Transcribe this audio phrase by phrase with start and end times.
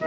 [0.00, 0.06] Uh,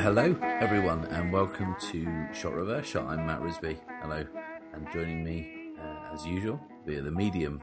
[0.00, 3.06] hello, everyone, and welcome to Shot Reverse Shot.
[3.06, 3.76] I'm Matt Risby.
[4.00, 4.24] Hello,
[4.72, 7.60] and joining me, uh, as usual, via the medium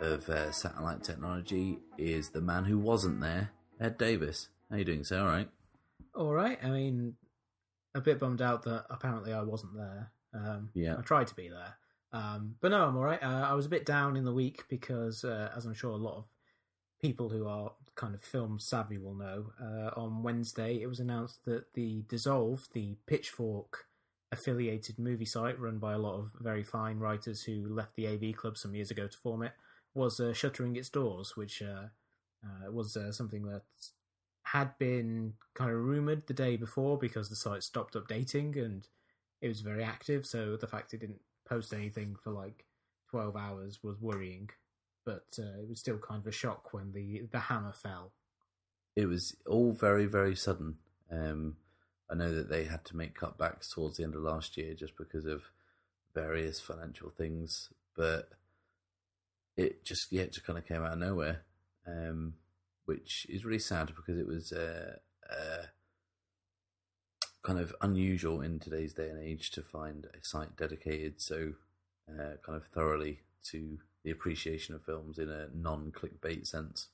[0.00, 4.48] of uh, satellite technology, is the man who wasn't there, Ed Davis.
[4.68, 5.20] How you doing, sir?
[5.20, 5.48] All right.
[6.16, 6.58] All right.
[6.64, 7.14] I mean,
[7.94, 10.12] a bit bummed out that apparently I wasn't there.
[10.34, 10.96] Um, Yeah.
[10.98, 11.76] I tried to be there,
[12.12, 13.22] um, but no, I'm all right.
[13.22, 15.96] Uh, I was a bit down in the week because, uh, as I'm sure a
[15.96, 16.24] lot of
[17.00, 21.44] people who are kind of film savvy will know, uh, on Wednesday it was announced
[21.44, 23.86] that the Dissolve, the Pitchfork
[24.32, 28.36] affiliated movie site run by a lot of very fine writers who left the AV
[28.36, 29.52] Club some years ago to form it,
[29.94, 31.88] was uh, shuttering its doors, which uh,
[32.44, 33.62] uh, was uh, something that
[34.56, 38.88] had been kind of rumored the day before because the site stopped updating and
[39.42, 40.24] it was very active.
[40.24, 42.64] So the fact it didn't post anything for like
[43.10, 44.48] 12 hours was worrying.
[45.04, 48.12] But uh, it was still kind of a shock when the, the hammer fell.
[48.96, 50.76] It was all very, very sudden.
[51.12, 51.56] Um,
[52.10, 54.96] I know that they had to make cutbacks towards the end of last year just
[54.96, 55.42] because of
[56.14, 58.30] various financial things, but
[59.56, 61.42] it just yeah, it just kind of came out of nowhere,
[61.86, 62.34] um,
[62.86, 64.96] which is really sad because it was uh,
[65.30, 65.66] uh,
[67.44, 71.52] kind of unusual in today's day and age to find a site dedicated so
[72.08, 76.88] uh, kind of thoroughly to the appreciation of films in a non-clickbait sense.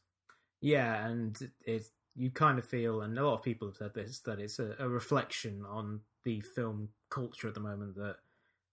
[0.61, 1.85] Yeah, and it
[2.15, 4.75] you kind of feel, and a lot of people have said this, that it's a,
[4.79, 8.17] a reflection on the film culture at the moment that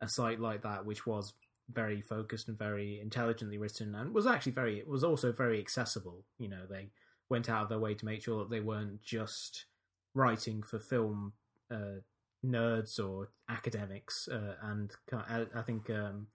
[0.01, 1.33] a site like that, which was
[1.71, 6.25] very focused and very intelligently written, and was actually very, it was also very accessible.
[6.37, 6.89] You know, they
[7.29, 9.65] went out of their way to make sure that they weren't just
[10.13, 11.33] writing for film
[11.71, 12.01] uh,
[12.45, 16.27] nerds or academics, uh, and I, I think um,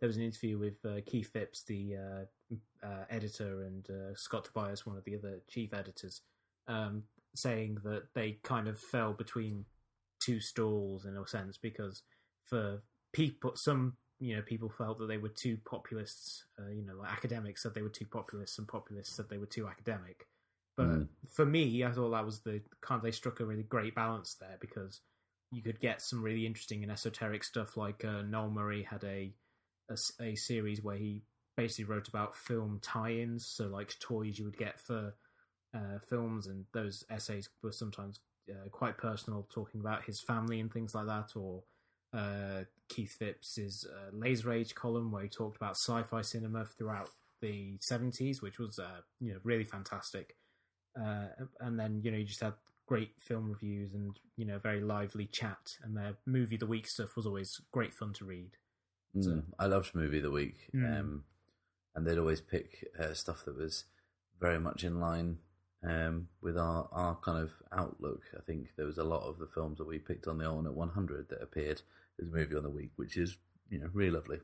[0.00, 4.46] there was an interview with uh, Keith Phipps, the uh, uh, editor, and uh, Scott
[4.46, 6.22] Tobias, one of the other chief editors,
[6.68, 7.04] um,
[7.34, 9.66] saying that they kind of fell between
[10.20, 12.02] two stools in a sense because
[12.44, 12.82] for
[13.12, 16.44] people, some you know people felt that they were too populists.
[16.58, 19.68] You know, like academics said they were too populist, and populists said they were too
[19.68, 20.26] academic.
[20.80, 21.08] But Mm.
[21.28, 24.34] for me, I thought that was the kind of they struck a really great balance
[24.34, 25.02] there because
[25.50, 27.76] you could get some really interesting and esoteric stuff.
[27.76, 29.34] Like uh, Noel Murray had a
[30.20, 31.22] a series where he
[31.56, 35.14] basically wrote about film tie-ins, so like toys you would get for
[35.74, 40.72] uh, films, and those essays were sometimes uh, quite personal, talking about his family and
[40.72, 41.64] things like that, or
[42.14, 47.10] uh, Keith Phipps's uh, Laser Age column where he talked about sci-fi cinema throughout
[47.42, 50.36] the 70s, which was uh, you know really fantastic.
[50.98, 51.26] Uh,
[51.60, 52.54] and then you know you just had
[52.86, 56.86] great film reviews and you know very lively chat, and their movie of the week
[56.86, 58.50] stuff was always great fun to read.
[59.20, 61.00] So- Mm, I loved movie of the week, Mm.
[61.00, 61.24] um,
[61.94, 63.84] and they'd always pick uh, stuff that was
[64.40, 65.38] very much in line
[65.82, 68.22] um, with our, our kind of outlook.
[68.36, 70.74] I think there was a lot of the films that we picked on the Alternate
[70.74, 71.82] 100 that appeared
[72.20, 73.36] as movie on the week, which is
[73.68, 74.38] you know really lovely.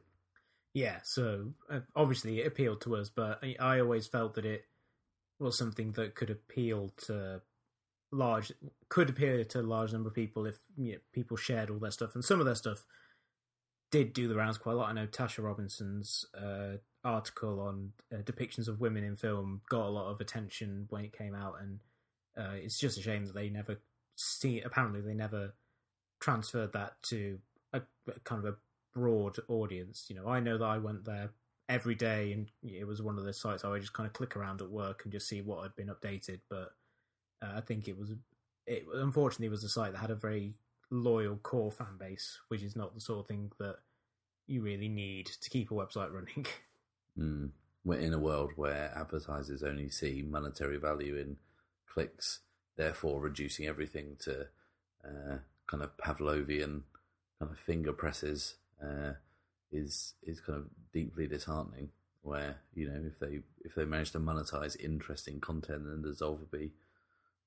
[0.74, 4.64] Yeah, so uh, obviously it appealed to us, but I, I always felt that it
[5.38, 7.42] was something that could appeal to
[8.12, 8.52] large,
[8.88, 11.90] could appeal to a large number of people if you know, people shared all their
[11.90, 12.84] stuff, and some of their stuff
[13.90, 14.88] did do the rounds quite a lot.
[14.88, 19.90] I know Tasha Robinson's uh, article on uh, depictions of women in film got a
[19.90, 21.80] lot of attention when it came out, and
[22.36, 23.80] uh, it's just a shame that they never
[24.16, 24.60] see.
[24.60, 25.54] Apparently, they never
[26.20, 27.38] transferred that to
[27.72, 28.56] a, a kind of a
[28.98, 30.06] broad audience.
[30.08, 31.30] You know, I know that I went there
[31.68, 34.36] every day, and it was one of the sites I would just kind of click
[34.36, 36.40] around at work and just see what had been updated.
[36.48, 36.72] But
[37.42, 38.12] uh, I think it was,
[38.66, 40.54] it unfortunately was a site that had a very
[40.90, 43.76] loyal core fan base, which is not the sort of thing that
[44.46, 46.46] you really need to keep a website running.
[47.18, 47.52] Mm.
[47.82, 51.38] We're in a world where advertisers only see monetary value in
[51.86, 52.40] clicks,
[52.76, 54.48] therefore reducing everything to
[55.02, 56.82] uh, kind of Pavlovian
[57.38, 59.12] kind of finger presses uh,
[59.72, 61.90] is is kind of deeply disheartening.
[62.22, 66.50] Where you know if they if they manage to monetize interesting content, then Dissolve would
[66.50, 66.72] be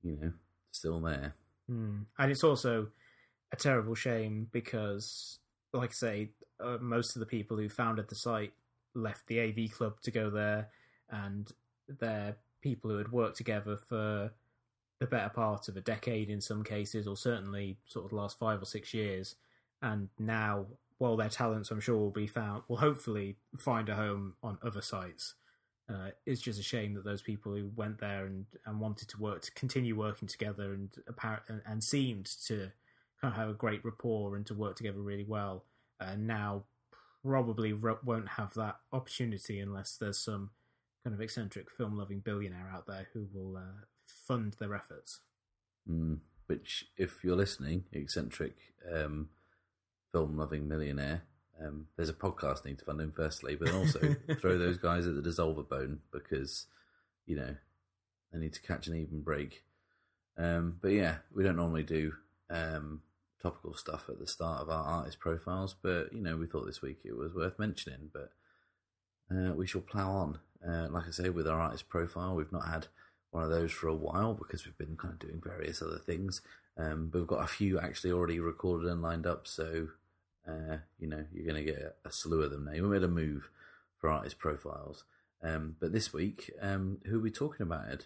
[0.03, 0.31] you know
[0.71, 1.35] still there.
[1.67, 2.03] Hmm.
[2.17, 2.87] And it's also
[3.51, 5.39] a terrible shame because,
[5.73, 6.29] like I say,
[6.59, 8.53] uh, most of the people who founded the site
[8.93, 10.69] left the AV club to go there,
[11.09, 11.51] and
[11.87, 14.31] they're people who had worked together for
[14.99, 18.37] the better part of a decade in some cases, or certainly sort of the last
[18.37, 19.35] five or six years.
[19.81, 20.65] And now,
[20.99, 24.81] while their talents, I'm sure, will be found, will hopefully find a home on other
[24.81, 25.33] sites.
[25.89, 29.19] Uh, it's just a shame that those people who went there and, and wanted to
[29.19, 32.71] work to continue working together and apparent and, and seemed to
[33.19, 35.63] kind of have a great rapport and to work together really well.
[35.99, 36.63] Uh, now
[37.23, 40.51] probably won't have that opportunity unless there's some
[41.03, 45.19] kind of eccentric film loving billionaire out there who will uh, fund their efforts.
[45.89, 48.55] Mm, which, if you're listening, eccentric
[48.93, 49.29] um,
[50.11, 51.23] film loving millionaire,
[51.63, 53.99] um, there's a podcast need to fund him firstly, but also
[54.41, 56.67] throw those guys at the dissolver bone because
[57.25, 57.55] you know
[58.31, 59.63] they need to catch an even break.
[60.37, 62.13] Um, but yeah, we don't normally do
[62.49, 63.01] um,
[63.41, 66.81] topical stuff at the start of our artist profiles, but you know we thought this
[66.81, 68.09] week it was worth mentioning.
[68.13, 68.31] But
[69.31, 70.39] uh, we shall plough on.
[70.67, 72.87] Uh, like I say, with our artist profile, we've not had
[73.31, 76.41] one of those for a while because we've been kind of doing various other things.
[76.79, 79.89] Um, but we've got a few actually already recorded and lined up, so
[80.47, 82.71] uh, you know, you're going to get a slew of them now.
[82.71, 83.49] We made a move
[83.99, 85.03] for artist profiles.
[85.43, 88.05] Um, but this week, um, who are we talking about, Ed?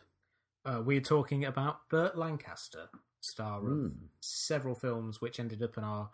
[0.66, 2.90] Uh, we're talking about Burt Lancaster,
[3.20, 3.94] star of mm.
[4.22, 6.10] several films which ended up in our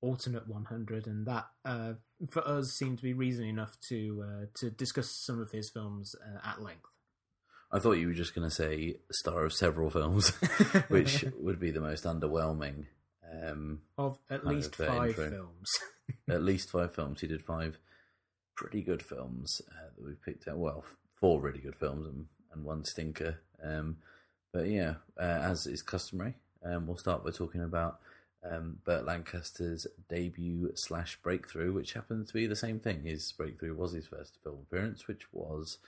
[0.00, 1.92] alternate 100, and that uh,
[2.30, 6.14] for us seemed to be reason enough to uh, to discuss some of his films
[6.24, 6.88] uh, at length.
[7.72, 10.30] I thought you were just going to say star of several films,
[10.88, 12.86] which would be the most underwhelming
[13.32, 15.30] um, of at least five intro.
[15.30, 15.68] films.
[16.28, 17.20] at least five films.
[17.20, 17.78] He did five
[18.56, 20.58] pretty good films uh, that we picked out.
[20.58, 20.84] Well,
[21.20, 23.38] four really good films and, and one stinker.
[23.62, 23.98] Um,
[24.52, 26.34] but yeah, uh, as is customary,
[26.64, 28.00] um, we'll start by talking about
[28.48, 33.04] um, Burt Lancaster's debut slash breakthrough, which happens to be the same thing.
[33.04, 35.78] His breakthrough was his first film appearance, which was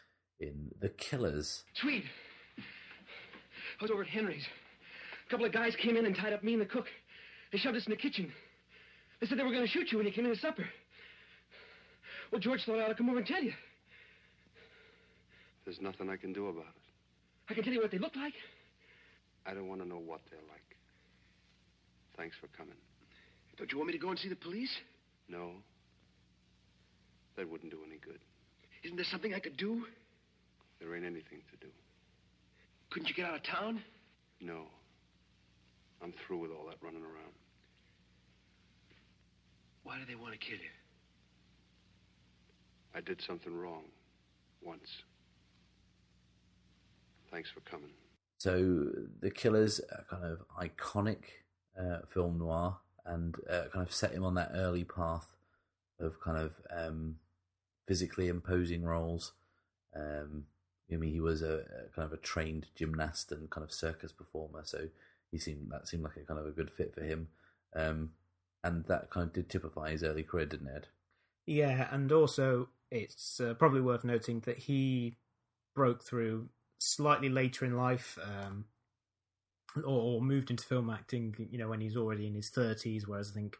[0.40, 1.64] in The Killers.
[1.74, 2.04] Swede,
[2.58, 4.46] I was over at Henry's.
[5.26, 6.86] A couple of guys came in and tied up me and the cook.
[7.52, 8.32] They shoved us in the kitchen.
[9.20, 10.64] They said they were going to shoot you when you came in to supper.
[12.30, 13.52] Well, George thought I'd come over and tell you.
[15.64, 16.82] There's nothing I can do about it.
[17.50, 18.34] I can tell you what they look like.
[19.46, 20.76] I don't want to know what they're like.
[22.16, 22.74] Thanks for coming.
[23.56, 24.72] Don't you want me to go and see the police?
[25.28, 25.52] No.
[27.36, 28.18] That wouldn't do any good.
[28.82, 29.84] Isn't there something I could do?
[30.82, 31.72] There ain't anything to do.
[32.90, 33.80] Couldn't you get out of town?
[34.40, 34.64] No.
[36.02, 37.32] I'm through with all that running around.
[39.84, 40.64] Why do they want to kill you?
[42.94, 43.84] I did something wrong.
[44.60, 44.88] Once.
[47.30, 47.90] Thanks for coming.
[48.38, 48.88] So,
[49.20, 51.22] The Killers, a kind of iconic
[51.80, 52.76] uh, film noir,
[53.06, 55.28] and uh, kind of set him on that early path
[56.00, 57.16] of kind of um,
[57.86, 59.32] physically imposing roles.
[59.94, 60.44] Um,
[60.94, 64.12] I mean, he was a, a, kind of a trained gymnast and kind of circus
[64.12, 64.88] performer, so
[65.30, 67.28] he seemed that seemed like a kind of a good fit for him.
[67.74, 68.10] Um,
[68.64, 70.88] and that kind of did typify his early career, didn't it?
[71.46, 75.16] Yeah, and also it's uh, probably worth noting that he
[75.74, 76.48] broke through
[76.78, 78.66] slightly later in life, um,
[79.76, 81.34] or, or, moved into film acting.
[81.50, 83.56] You know, when he's already in his thirties, whereas I think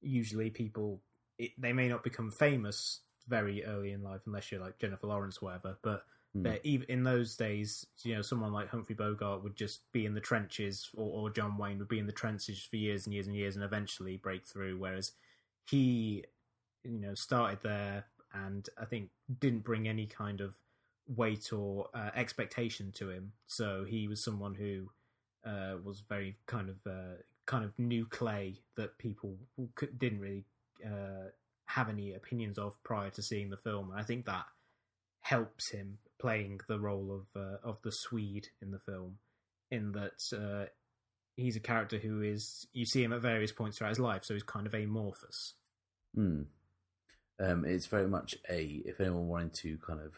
[0.00, 1.02] usually people
[1.38, 5.38] it, they may not become famous very early in life unless you're like Jennifer Lawrence,
[5.42, 5.76] or whatever.
[5.82, 6.04] But
[6.36, 6.60] Mm.
[6.62, 10.20] Even in those days, you know, someone like Humphrey Bogart would just be in the
[10.20, 13.34] trenches, or, or John Wayne would be in the trenches for years and years and
[13.34, 14.78] years, and eventually break through.
[14.78, 15.12] Whereas
[15.68, 16.24] he,
[16.84, 19.10] you know, started there, and I think
[19.40, 20.54] didn't bring any kind of
[21.08, 23.32] weight or uh, expectation to him.
[23.48, 24.90] So he was someone who
[25.44, 27.16] uh, was very kind of uh,
[27.46, 29.36] kind of new clay that people
[29.74, 30.44] could, didn't really
[30.86, 31.30] uh,
[31.66, 33.90] have any opinions of prior to seeing the film.
[33.90, 34.44] And I think that
[35.22, 39.18] helps him playing the role of uh, of the Swede in the film,
[39.70, 40.68] in that uh,
[41.36, 44.34] he's a character who is you see him at various points throughout his life, so
[44.34, 45.54] he's kind of amorphous.
[46.14, 46.42] Hmm.
[47.38, 50.12] Um, it's very much a if anyone wanted to kind of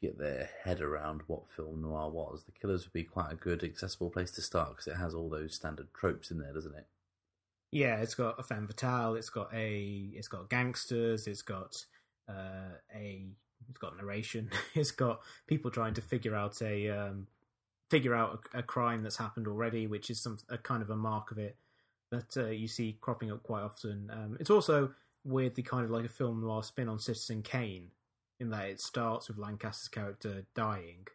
[0.00, 3.62] get their head around what film noir was, The Killers would be quite a good
[3.62, 6.86] accessible place to start because it has all those standard tropes in there, doesn't it?
[7.70, 11.84] Yeah, it's got a femme fatale, it's got a, it's got gangsters, it's got
[12.28, 13.26] uh, a
[13.68, 14.50] it's got narration.
[14.74, 17.26] it's got people trying to figure out a um,
[17.90, 20.96] figure out a, a, crime that's happened already, which is some a kind of a
[20.96, 21.56] mark of it
[22.10, 24.10] that uh, you see cropping up quite often.
[24.12, 24.92] Um, it's also
[25.24, 27.90] weirdly kind of like a film noir spin on Citizen Kane,
[28.38, 31.06] in that it starts with Lancaster's character dying,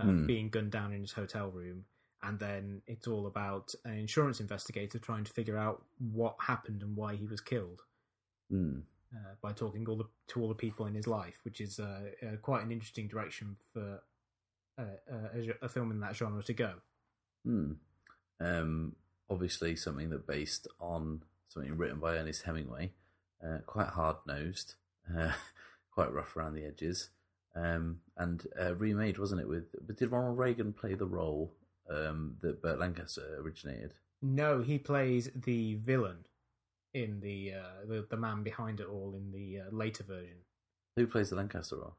[0.00, 0.26] mm.
[0.26, 1.84] being gunned down in his hotel room,
[2.22, 6.96] and then it's all about an insurance investigator trying to figure out what happened and
[6.96, 7.82] why he was killed.
[8.52, 8.82] Mm
[9.14, 12.00] uh, by talking all the, to all the people in his life, which is uh,
[12.22, 14.02] uh, quite an interesting direction for
[14.78, 16.74] uh, uh, a, a, film in that genre to go.
[17.44, 17.72] Hmm.
[18.40, 18.96] Um,
[19.30, 22.92] obviously, something that based on something written by Ernest Hemingway,
[23.42, 24.74] uh, quite hard nosed,
[25.90, 27.10] quite rough around the edges.
[27.54, 29.48] um, and uh, remade, wasn't it?
[29.48, 31.54] With but did Ronald Reagan play the role
[31.88, 33.94] um, that Burt Lancaster originated?
[34.20, 36.26] No, he plays the villain
[36.96, 40.38] in the uh, the, the man behind it all in the uh, later version.
[40.96, 41.96] Who plays the Lancaster role?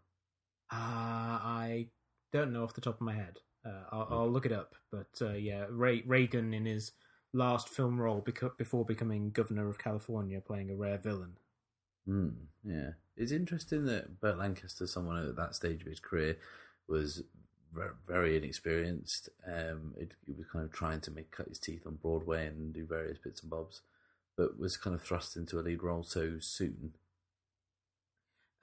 [0.72, 1.88] Uh, I
[2.34, 3.40] don't know off the top of my head.
[3.66, 4.76] Uh, I'll, I'll look it up.
[4.92, 6.92] But uh, yeah, Ray, Reagan in his
[7.34, 11.38] last film role beco- before becoming governor of California, playing a rare villain.
[12.06, 12.30] Hmm.
[12.64, 16.38] yeah, it's interesting that Burt Lancaster, someone at that stage of his career,
[16.88, 17.24] was
[17.74, 19.30] ver- very inexperienced.
[19.46, 22.74] Um, it, he was kind of trying to make cut his teeth on Broadway and
[22.74, 23.82] do various bits and bobs,
[24.38, 26.94] but was kind of thrust into a lead role so soon.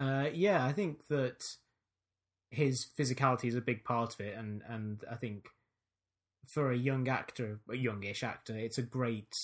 [0.00, 1.56] Uh, yeah, I think that
[2.50, 5.48] his physicality is a big part of it, and and I think
[6.46, 9.36] for a young actor, a youngish actor, it's a great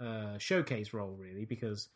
[0.00, 1.88] uh, showcase role, really, because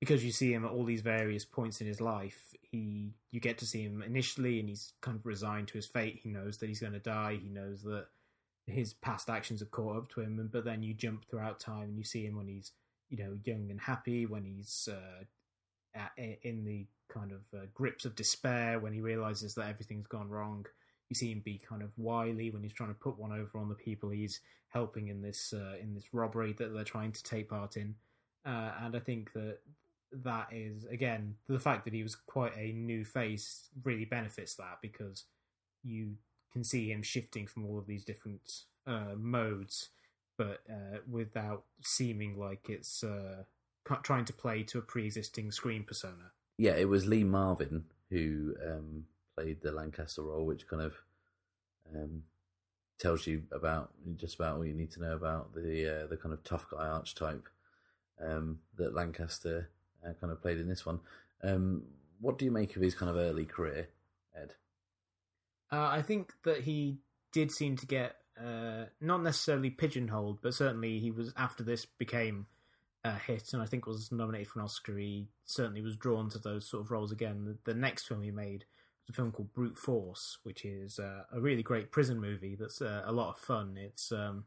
[0.00, 2.54] because you see him at all these various points in his life.
[2.60, 6.20] He you get to see him initially, and he's kind of resigned to his fate.
[6.22, 7.38] He knows that he's going to die.
[7.42, 8.06] He knows that
[8.66, 10.48] his past actions have caught up to him.
[10.52, 12.72] But then you jump throughout time, and you see him when he's
[13.08, 15.24] you know young and happy, when he's uh,
[15.94, 16.10] at,
[16.42, 20.66] in the kind of uh, grips of despair when he realizes that everything's gone wrong.
[21.08, 23.68] You see him be kind of wily when he's trying to put one over on
[23.68, 27.48] the people he's helping in this uh, in this robbery that they're trying to take
[27.48, 27.94] part in.
[28.44, 29.58] Uh, and I think that
[30.12, 34.78] that is again the fact that he was quite a new face really benefits that
[34.80, 35.24] because
[35.82, 36.14] you
[36.52, 38.40] can see him shifting from all of these different
[38.86, 39.90] uh, modes,
[40.36, 43.44] but uh, without seeming like it's uh,
[44.02, 49.04] trying to play to a pre-existing screen persona yeah, it was Lee Marvin who um,
[49.36, 50.94] played the Lancaster role, which kind of
[51.94, 52.22] um,
[52.98, 56.32] tells you about just about all you need to know about the uh, the kind
[56.32, 57.48] of tough guy archetype
[58.24, 59.68] um, that Lancaster
[60.04, 61.00] uh, kind of played in this one.
[61.42, 61.82] Um,
[62.20, 63.88] what do you make of his kind of early career,
[64.34, 64.54] Ed?
[65.70, 66.98] Uh, I think that he
[67.32, 72.46] did seem to get uh, not necessarily pigeonholed, but certainly he was after this became
[73.04, 74.96] a hit, and I think was nominated for an Oscar.
[74.96, 77.44] He certainly was drawn to those sort of roles again.
[77.44, 78.64] The, the next film he made
[79.06, 82.82] was a film called Brute Force, which is uh, a really great prison movie that's
[82.82, 83.76] uh, a lot of fun.
[83.78, 84.44] It's um,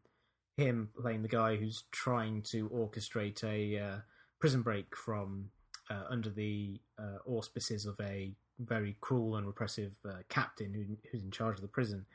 [0.58, 3.98] him playing the guy who's trying to orchestrate a uh,
[4.40, 5.50] prison break from
[5.90, 9.96] uh, under the uh, auspices of a very cruel and repressive
[10.28, 12.06] captain who, who's in charge of the prison,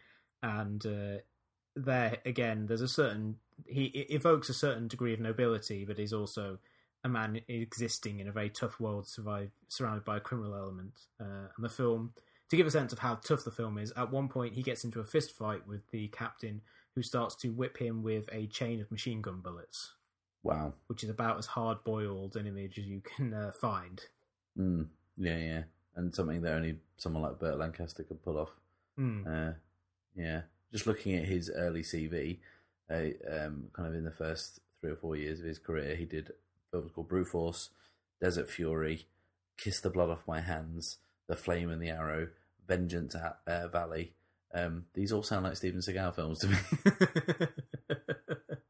[0.42, 0.84] and
[1.76, 6.58] there again, there's a certain he evokes a certain degree of nobility, but he's also
[7.04, 10.92] a man existing in a very tough world, survive, surrounded by a criminal element.
[11.20, 12.12] Uh, and the film,
[12.48, 14.84] to give a sense of how tough the film is, at one point he gets
[14.84, 16.62] into a fist fight with the captain,
[16.94, 19.94] who starts to whip him with a chain of machine gun bullets.
[20.42, 24.02] Wow, which is about as hard boiled an image as you can uh, find.
[24.58, 25.62] Mm, yeah, yeah,
[25.96, 28.50] and something that only someone like Burt Lancaster could pull off.
[28.98, 29.26] Mm.
[29.26, 29.54] Uh,
[30.14, 32.38] yeah, just looking at his early CV,
[32.90, 32.96] uh,
[33.30, 36.32] um, kind of in the first three or four years of his career, he did
[36.70, 37.70] films called Brute Force,
[38.20, 39.06] Desert Fury,
[39.56, 42.28] Kiss the Blood Off My Hands, The Flame and the Arrow,
[42.66, 44.12] Vengeance at uh, Valley.
[44.52, 46.56] Um, these all sound like Steven Seagal films to me.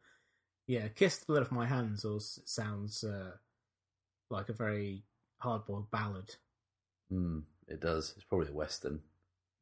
[0.67, 3.33] yeah, Kiss the Blood Off My Hands also sounds uh,
[4.31, 5.05] like a very
[5.39, 6.37] hard-boiled ballad.
[7.13, 8.15] Mm, it does.
[8.17, 9.01] It's probably a western.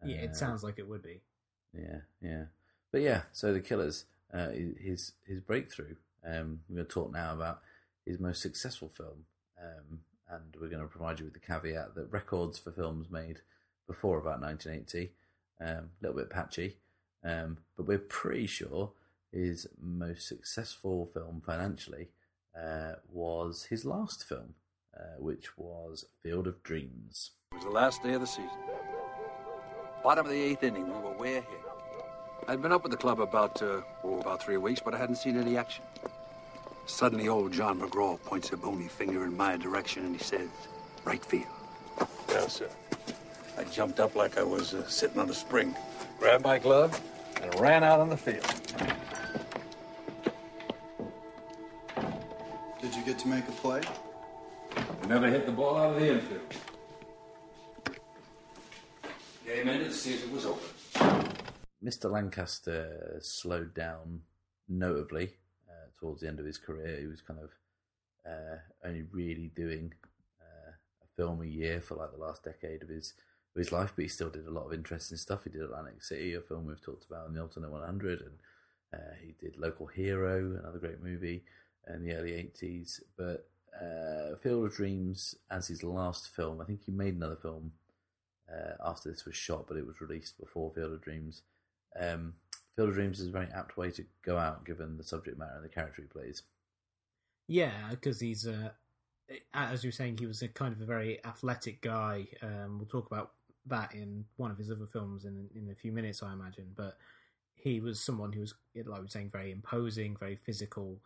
[0.05, 1.23] Yeah, it uh, sounds like it would be.
[1.75, 2.45] Yeah, yeah.
[2.91, 5.97] But yeah, so the Killers, uh, his his breakthrough.
[6.25, 7.61] Um, we're going to talk now about
[8.07, 9.25] his most successful film,
[9.61, 13.41] um, and we're going to provide you with the caveat that records for films made
[13.89, 15.13] before about 1980,
[15.61, 16.77] um, a little bit patchy,
[17.25, 18.93] um, but we're pretty sure
[19.33, 22.09] his most successful film financially
[22.59, 24.55] uh, was his last film,
[24.97, 27.31] uh, which was Field of Dreams.
[27.53, 28.51] It was the last day of the season.
[30.03, 31.47] Bottom of the eighth inning, we were way ahead.
[32.49, 35.15] I'd been up with the club about, uh, oh, about three weeks, but I hadn't
[35.15, 35.85] seen any action.
[36.87, 40.49] Suddenly, old John McGraw points a bony finger in my direction and he says,
[41.05, 41.47] right field.
[42.29, 42.69] Yes, sir.
[43.57, 45.77] I jumped up like I was uh, sitting on a spring,
[46.19, 47.01] grabbed my glove,
[47.41, 48.47] and ran out on the field.
[52.81, 53.83] Did you get to make a play?
[54.77, 56.41] I never hit the ball out of the infield.
[59.93, 60.47] The was.
[61.85, 62.11] Mr.
[62.11, 64.23] Lancaster slowed down
[64.69, 65.35] notably
[65.69, 66.99] uh, towards the end of his career.
[67.01, 67.51] He was kind of
[68.27, 69.93] uh, only really doing
[70.41, 70.71] uh,
[71.03, 73.15] a film a year for like the last decade of his
[73.55, 75.45] of his life, but he still did a lot of interesting stuff.
[75.45, 78.31] He did Atlantic City, a film we've talked about in the Alternate 100, and
[78.95, 81.45] uh, he did Local Hero, another great movie
[81.93, 83.01] in the early 80s.
[83.15, 83.47] But
[83.79, 87.73] uh, Field of Dreams, as his last film, I think he made another film
[88.51, 91.43] uh, after this was shot, but it was released before Field of Dreams.
[91.99, 92.35] Um,
[92.77, 95.57] Field of Dreams is a very apt way to go out, given the subject matter
[95.57, 96.43] and the character he plays.
[97.49, 98.71] Yeah, because he's uh,
[99.55, 102.27] as you were saying, he was a kind of a very athletic guy.
[102.43, 103.33] Um, we'll talk about
[103.67, 106.73] that in one of his other films in in a few minutes, I imagine.
[106.75, 106.97] But
[107.55, 110.99] he was someone who was, like we were saying, very imposing, very physical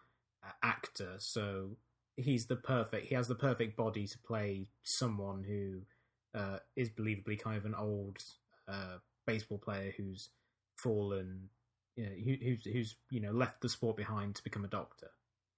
[0.45, 1.15] uh, actor.
[1.19, 1.71] So
[2.17, 3.07] he's the perfect.
[3.07, 5.83] He has the perfect body to play someone who
[6.37, 8.19] uh, is believably kind of an old
[8.69, 10.29] uh, baseball player who's
[10.77, 11.49] fallen,
[11.97, 15.11] you know, who, who's who's you know left the sport behind to become a doctor.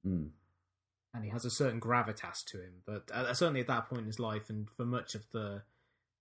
[0.06, 0.30] Mm.
[1.14, 4.06] And he has a certain gravitas to him, but uh, certainly at that point in
[4.06, 5.62] his life, and for much of the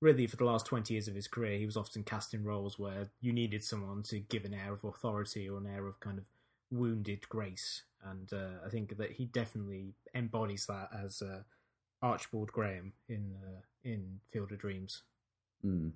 [0.02, 2.78] really for the last 20 years of his career, he was often cast in roles
[2.78, 6.18] where you needed someone to give an air of authority or an air of kind
[6.18, 6.26] of
[6.72, 7.84] wounded grace.
[8.04, 11.42] And uh, I think that he definitely embodies that as uh,
[12.02, 15.04] Archibald Graham in uh, in Field of Dreams.
[15.66, 15.92] Mm.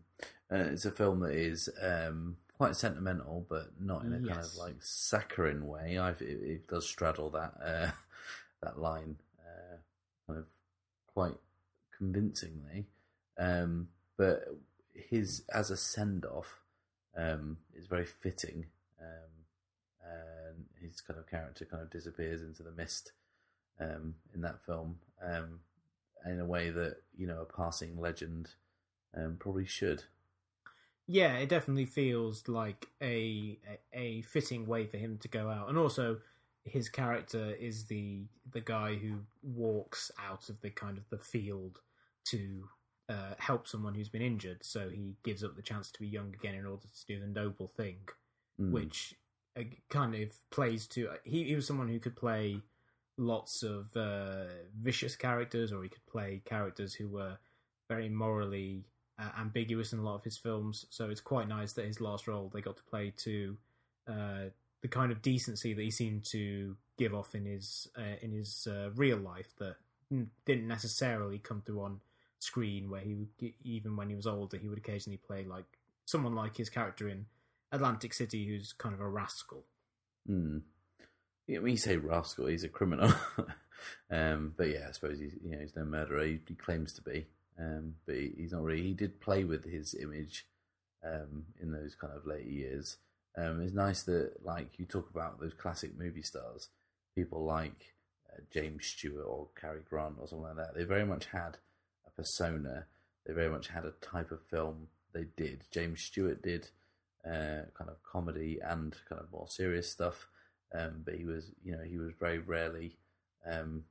[0.50, 4.27] it's a film that is um, quite sentimental, but not in a Yes.
[4.36, 5.98] kind of like saccharine way.
[6.00, 7.91] I've, it, it does straddle that uh,
[8.63, 9.77] that line uh,
[10.27, 10.46] kind of
[11.13, 11.38] quite
[11.96, 12.88] convincingly.
[13.38, 14.48] Um, but
[14.93, 16.60] his as a send off
[17.15, 18.65] um, is very fitting.
[19.00, 19.31] Um,
[20.03, 23.12] and his kind of character kind of disappears into the mist
[23.79, 25.60] um, in that film um,
[26.25, 28.50] in a way that you know a passing legend
[29.16, 30.04] um, probably should.
[31.08, 35.70] Yeah, it definitely feels like a, a a fitting way for him to go out,
[35.70, 36.18] and also
[36.63, 41.80] his character is the the guy who walks out of the kind of the field
[42.25, 42.70] to
[43.10, 44.63] uh, help someone who's been injured.
[44.63, 47.28] So he gives up the chance to be young again in order to do the
[47.28, 47.98] noble thing,
[48.60, 48.72] Mm.
[48.72, 49.16] which
[49.58, 51.10] uh, kind of plays to.
[51.24, 52.62] He, he was someone who could play
[53.18, 54.46] lots of uh,
[54.82, 57.38] vicious characters, or he could play characters who were
[57.88, 58.86] very morally
[59.20, 60.86] uh, ambiguous in a lot of his films.
[60.89, 63.58] So it's quite nice that his last role they got to play to
[64.08, 64.46] uh,
[64.82, 68.68] the kind of decency that he seemed to give off in his uh, in his
[68.70, 69.75] uh, real life that
[70.46, 72.01] didn't necessarily come through on
[72.40, 72.90] screen.
[72.90, 73.29] Where he would,
[73.64, 77.25] even when he was older, he would occasionally play like someone like his character in
[77.72, 79.66] Atlantic City, who's kind of a rascal.
[80.29, 80.62] Mm.
[81.59, 83.11] When you say rascal, he's a criminal.
[84.11, 86.25] um, but yeah, I suppose he's you know he's no murderer.
[86.25, 87.25] He, he claims to be,
[87.59, 88.83] um, but he, he's not really.
[88.83, 90.46] He did play with his image
[91.05, 92.98] um, in those kind of later years.
[93.37, 96.70] Um, it's nice that like you talk about those classic movie stars,
[97.16, 97.94] people like
[98.31, 100.75] uh, James Stewart or Cary Grant or something like that.
[100.75, 101.57] They very much had
[102.05, 102.85] a persona.
[103.25, 105.64] They very much had a type of film they did.
[105.72, 106.70] James Stewart did
[107.25, 110.27] uh, kind of comedy and kind of more serious stuff.
[110.74, 112.98] Um, but he was, you know, he was very rarely
[113.46, 113.84] um,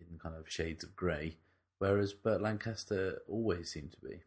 [0.00, 1.36] in kind of shades of grey,
[1.78, 4.22] whereas Burt Lancaster always seemed to be.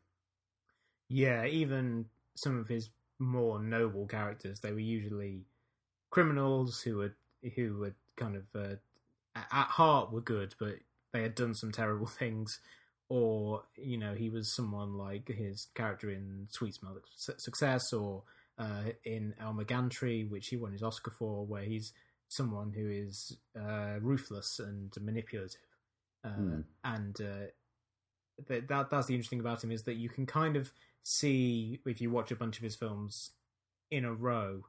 [1.08, 5.46] Yeah, even some of his more noble characters, they were usually
[6.10, 7.16] criminals who were
[7.56, 8.76] who were kind of uh,
[9.36, 10.76] at heart were good, but
[11.12, 12.60] they had done some terrible things.
[13.10, 17.04] Or you know, he was someone like his character in Sweet Smell of
[17.40, 18.24] Success, or
[18.60, 21.94] uh, in Elmer Gantry, which he won his Oscar for, where he's
[22.28, 25.62] someone who is uh, ruthless and manipulative,
[26.24, 26.62] uh, Hmm.
[26.84, 27.48] and uh,
[28.48, 30.72] that, that that's the interesting about him is that you can kind of
[31.04, 33.32] see if you watch a bunch of his films
[33.90, 34.64] in a row,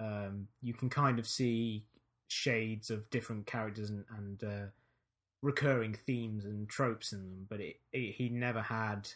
[0.00, 1.84] um, you can kind of see
[2.28, 4.66] shades of different characters and, and uh,
[5.42, 7.46] recurring themes and tropes in them.
[7.48, 9.08] But it, it, he never had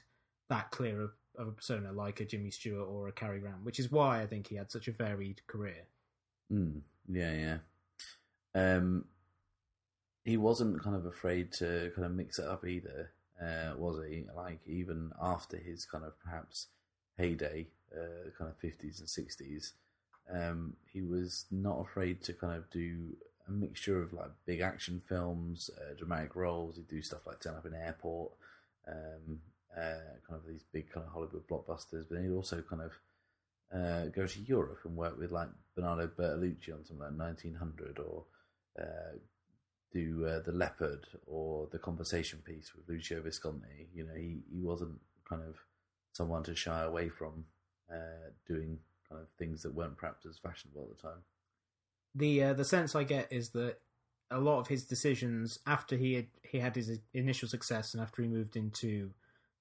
[0.48, 3.90] that clear of, a persona like a Jimmy Stewart or a Cary Grant, which is
[3.90, 5.86] why I think he had such a varied career.
[6.52, 7.58] Mm, yeah, yeah.
[8.54, 9.04] Um,
[10.24, 14.24] he wasn't kind of afraid to kind of mix it up either, uh, was he?
[14.34, 16.66] Like even after his kind of perhaps
[17.16, 19.74] heyday, uh, kind of fifties and sixties,
[20.32, 23.16] um, he was not afraid to kind of do
[23.48, 26.76] a mixture of like big action films, uh, dramatic roles.
[26.76, 28.32] He'd do stuff like Turn Up in Airport,
[28.88, 29.40] um,
[29.76, 32.06] uh, kind of these big kind of Hollywood blockbusters.
[32.08, 32.92] But he'd also kind of
[33.74, 38.24] uh, go to Europe and work with like Bernardo Bertolucci on something like 1900 or
[38.78, 39.16] uh,
[39.92, 43.88] do uh, The Leopard or The Conversation Piece with Lucio Visconti.
[43.94, 45.56] You know, he, he wasn't kind of
[46.12, 47.44] someone to shy away from
[47.92, 51.22] uh, doing kind of things that weren't perhaps as fashionable at the time.
[52.14, 53.76] the uh, the sense I get is that
[54.30, 58.22] a lot of his decisions after he had he had his initial success and after
[58.22, 59.12] he moved into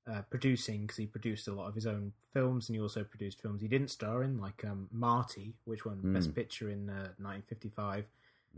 [0.07, 3.41] uh, producing because he produced a lot of his own films and he also produced
[3.41, 6.13] films he didn't star in like um, Marty which won Hmm.
[6.13, 8.05] Best Picture in uh, 1955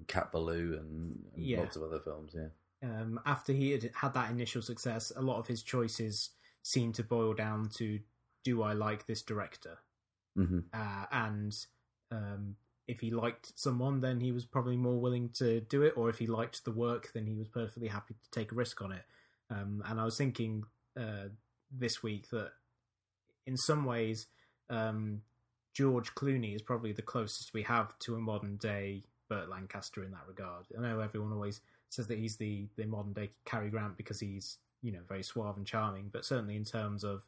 [0.07, 1.57] Cat Ballou and, and Yeah.
[1.57, 2.49] lots of other films, yeah.
[2.83, 6.31] um, after he had had that initial success, a lot of his choices
[6.63, 7.99] seemed to boil down to
[8.43, 9.79] do I like this director?
[10.35, 11.65] hmm uh, and
[12.11, 12.55] um,
[12.87, 16.19] if he liked someone, then he was probably more willing to do it, or if
[16.19, 19.03] he liked the work, then he was perfectly happy to take a risk on it.
[19.49, 20.65] Um, and I was thinking
[20.97, 21.29] uh,
[21.71, 22.51] this week that
[23.45, 24.27] in some ways,
[24.69, 25.21] um,
[25.73, 30.11] George Clooney is probably the closest we have to a modern day Burt Lancaster in
[30.11, 30.65] that regard.
[30.77, 34.57] I know everyone always says that he's the, the modern day Cary Grant because he's
[34.81, 37.27] you know very suave and charming, but certainly in terms of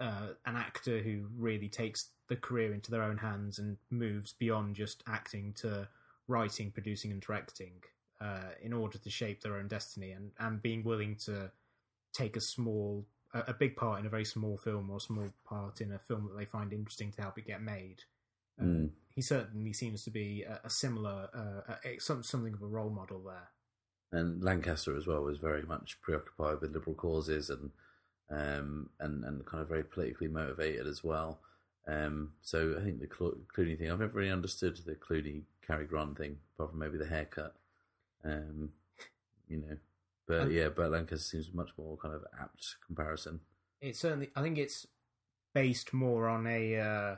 [0.00, 4.76] uh, an actor who really takes the career into their own hands and moves beyond
[4.76, 5.88] just acting to
[6.28, 7.72] writing, producing, and directing
[8.20, 11.50] uh, in order to shape their own destiny and, and being willing to
[12.18, 15.28] take a small, a, a big part in a very small film or a small
[15.44, 17.98] part in a film that they find interesting to help it get made.
[18.60, 18.90] Uh, Mm.
[19.14, 22.90] He certainly seems to be a, a similar, uh, a- some, something of a role
[22.90, 23.48] model there.
[24.10, 27.70] And Lancaster as well was very much preoccupied with liberal causes and
[28.30, 31.40] um, and and kind of very politically motivated as well.
[31.86, 35.86] Um, so I think the Clo- Clooney thing, I've never really understood the Clooney Cary
[35.86, 37.54] Grant thing, apart from maybe the haircut.
[38.24, 38.70] Um,
[39.48, 39.76] you know,
[40.28, 43.40] but Um, yeah, but Lancaster seems much more kind of apt comparison.
[43.80, 44.86] it's certainly I think it's
[45.54, 47.16] based more on a uh,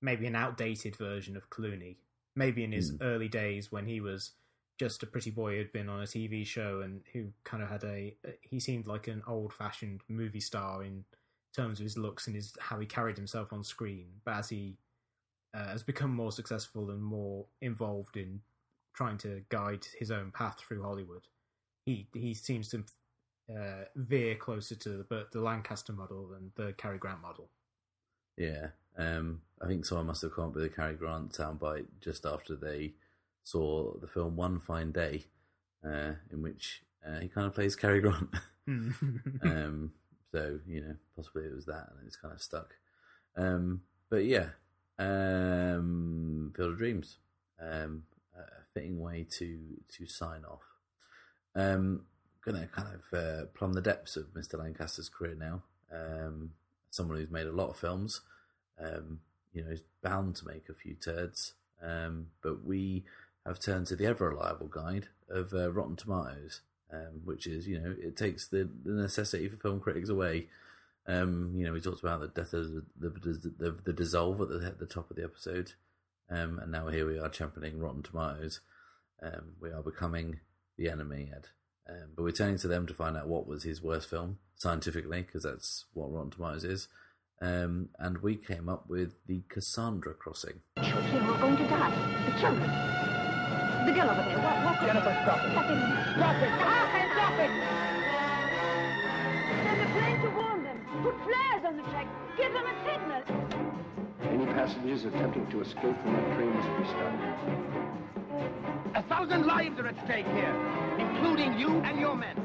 [0.00, 1.96] maybe an outdated version of Clooney.
[2.36, 2.96] Maybe in his Hmm.
[3.00, 4.32] early days when he was
[4.78, 7.84] just a pretty boy who'd been on a TV show and who kind of had
[7.84, 11.04] a he seemed like an old fashioned movie star in
[11.54, 14.20] terms of his looks and his how he carried himself on screen.
[14.24, 14.76] But as he
[15.54, 18.42] uh, has become more successful and more involved in
[18.94, 21.28] trying to guide his own path through Hollywood,
[21.84, 22.84] he he seems to
[23.50, 27.48] uh, veer closer to the, the Lancaster model than the Cary Grant model.
[28.36, 32.26] Yeah, um, I think someone must have come up with a Cary Grant soundbite just
[32.26, 32.94] after they
[33.42, 35.26] saw the film One Fine Day,
[35.84, 38.34] uh, in which uh, he kind of plays Cary Grant.
[38.66, 39.92] um,
[40.32, 42.74] so you know, possibly it was that, and it's kind of stuck.
[43.36, 44.48] Um, but yeah,
[44.98, 47.18] um, Field of Dreams,
[47.60, 48.04] um,
[48.36, 49.58] a fitting way to
[49.96, 50.62] to sign off.
[51.54, 52.02] Um,
[52.44, 54.58] gonna kind of uh, plumb the depths of Mr.
[54.58, 55.62] Lancaster's career now.
[55.92, 56.52] Um,
[56.90, 58.20] someone who's made a lot of films,
[58.78, 59.20] um,
[59.52, 61.54] you know, is bound to make a few turds.
[61.82, 63.04] Um, but we
[63.46, 66.60] have turned to the ever reliable guide of uh, Rotten Tomatoes,
[66.92, 70.48] um, which is, you know, it takes the, the necessity for film critics away.
[71.06, 74.66] Um, you know, we talked about the death of the the, the, dissolve at the,
[74.66, 75.72] at the top of the episode,
[76.30, 78.60] um, and now here we are championing Rotten Tomatoes.
[79.60, 80.40] We are becoming
[80.76, 81.48] the enemy, Ed.
[81.88, 85.22] Um, but we're turning to them to find out what was his worst film scientifically,
[85.22, 86.88] because that's what Rotten Tomatoes is.
[87.42, 90.60] Um, and we came up with the Cassandra Crossing.
[90.82, 91.90] Children are going to die.
[92.24, 92.70] The children.
[93.84, 94.38] The girl over there.
[94.38, 94.64] What?
[94.64, 94.80] What?
[94.80, 95.50] Jennifer, stop it.
[95.52, 95.76] Stop it.
[96.16, 96.50] Stop it.
[96.56, 97.08] Stop it.
[97.12, 97.50] Stop it.
[99.64, 100.78] Send a plane to warn them.
[101.02, 102.08] Put flares on the track.
[102.38, 103.22] Give them a signal.
[104.22, 108.23] Any passengers attempting to escape from that train must be stopped.
[108.94, 112.36] A thousand lives are at stake here, including you and your men.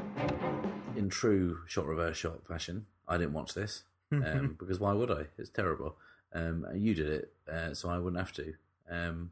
[0.96, 5.26] In true shot reverse shot fashion, I didn't watch this um, because why would I?
[5.38, 5.96] It's terrible.
[6.32, 8.54] Um, you did it, uh, so I wouldn't have to.
[8.90, 9.30] Um,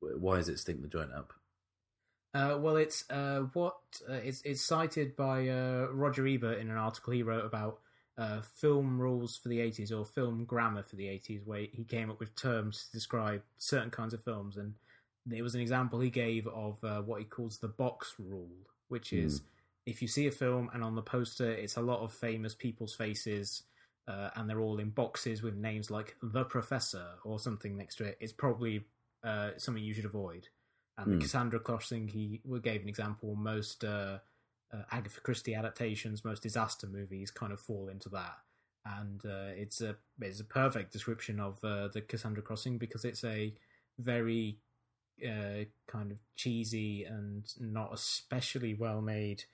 [0.00, 1.32] why does it stink the joint up?
[2.32, 6.76] Uh, well, it's uh, what uh, it's it's cited by uh, Roger Ebert in an
[6.76, 7.80] article he wrote about
[8.16, 12.10] uh, film rules for the '80s or film grammar for the '80s, where he came
[12.10, 14.74] up with terms to describe certain kinds of films, and
[15.30, 18.50] it was an example he gave of uh, what he calls the box rule,
[18.88, 19.42] which is
[19.86, 22.94] if you see a film and on the poster it's a lot of famous people's
[22.94, 23.62] faces.
[24.08, 28.04] Uh, and they're all in boxes with names like the Professor or something next to
[28.04, 28.16] it.
[28.18, 28.84] It's probably
[29.22, 30.48] uh, something you should avoid.
[30.98, 33.34] And the Cassandra Crossing, he gave an example.
[33.34, 34.18] Most uh,
[34.72, 38.36] uh, Agatha Christie adaptations, most disaster movies, kind of fall into that.
[38.84, 43.24] And uh, it's a it's a perfect description of uh, the Cassandra Crossing because it's
[43.24, 43.54] a
[43.98, 44.58] very
[45.24, 49.44] uh, kind of cheesy and not especially well made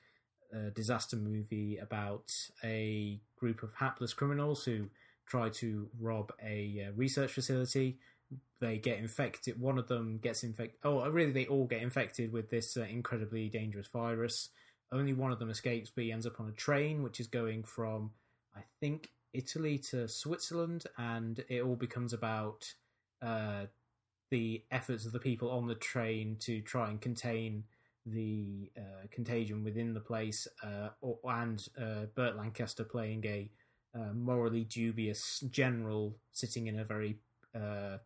[0.55, 2.33] uh, disaster movie about
[2.65, 4.89] a group of hapless criminals who
[5.27, 7.99] try to rob a uh, research facility
[8.61, 9.61] they get infected.
[9.61, 10.79] One of them gets infected.
[10.83, 11.33] Oh, really?
[11.33, 14.49] They all get infected with this uh, incredibly dangerous virus.
[14.93, 17.65] Only one of them escapes, but he ends up on a train which is going
[17.65, 18.13] from,
[18.57, 22.73] I think, Italy to Switzerland, and it all becomes about
[23.21, 23.67] uh,
[24.31, 27.65] the efforts of the people on the train to try and contain
[28.05, 33.51] the uh, contagion within the place, uh, or, and uh, Lancaster playing a
[33.95, 37.17] uh, morally dubious general sitting in a very
[37.55, 37.97] uh,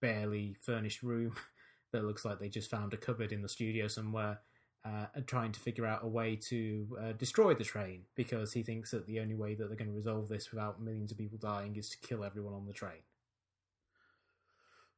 [0.00, 1.34] barely furnished room
[1.92, 4.38] that looks like they just found a cupboard in the studio somewhere.
[4.84, 6.86] uh, and trying to figure out a way to
[7.18, 10.28] destroy the train because he thinks that the only way that they're going to resolve
[10.28, 13.02] this without millions of people dying is to kill everyone on the train.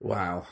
[0.01, 0.47] Wow.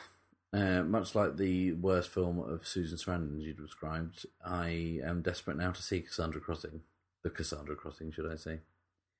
[0.51, 5.71] Uh, much like the worst film of Susan Sarandon you described, I am desperate now
[5.71, 6.81] to see Cassandra Crossing.
[7.21, 8.59] The Cassandra Crossing, should I say?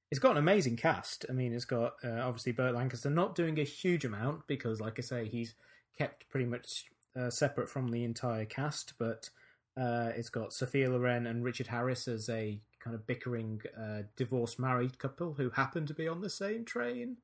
[0.09, 1.25] It's got an amazing cast.
[1.29, 4.97] I mean, it's got uh, obviously Burt Lancaster not doing a huge amount because, like
[4.97, 5.53] I say, he's
[5.95, 8.93] kept pretty much uh, separate from the entire cast.
[8.97, 9.29] But
[9.77, 14.57] uh, it's got Sophia Loren and Richard Harris as a kind of bickering uh, divorced
[14.57, 17.17] married couple who happen to be on the same train.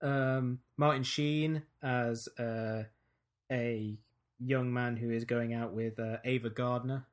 [0.00, 2.84] Um, Martin Sheen as uh,
[3.50, 3.98] a
[4.38, 7.06] young man who is going out with uh, Ava Gardner,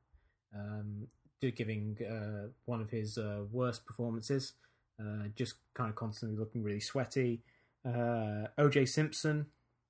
[0.55, 1.07] um,
[1.55, 4.53] giving uh, one of his uh, worst performances,
[4.99, 7.41] uh, just kind of constantly looking really sweaty.
[7.85, 9.47] Uh, OJ Simpson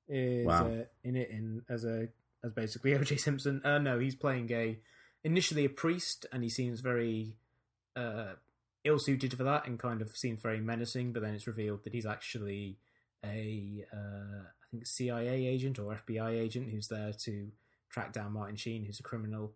[0.08, 0.68] is Wow.
[0.68, 2.10] uh, in it in as a
[2.44, 3.62] as basically OJ Simpson.
[3.64, 4.80] Uh, no, he's playing a
[5.24, 7.38] initially a priest, and he seems very
[7.96, 8.34] uh,
[8.84, 11.14] ill suited for that, and kind of seems very menacing.
[11.14, 12.78] But then it's revealed that he's actually
[13.26, 17.47] a uh, I think CIA agent or FBI agent who's there to
[17.89, 19.53] track down Martin Sheen, who's a criminal.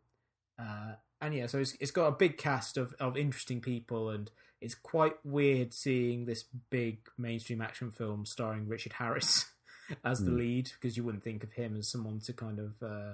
[0.59, 4.31] Uh, and yeah, so it's, it's got a big cast of, of interesting people, and
[4.61, 9.45] it's quite weird seeing this big mainstream action film starring Richard Harris
[10.05, 10.37] as the Hmm.
[10.37, 13.13] lead because you wouldn't think of him as someone to kind of uh,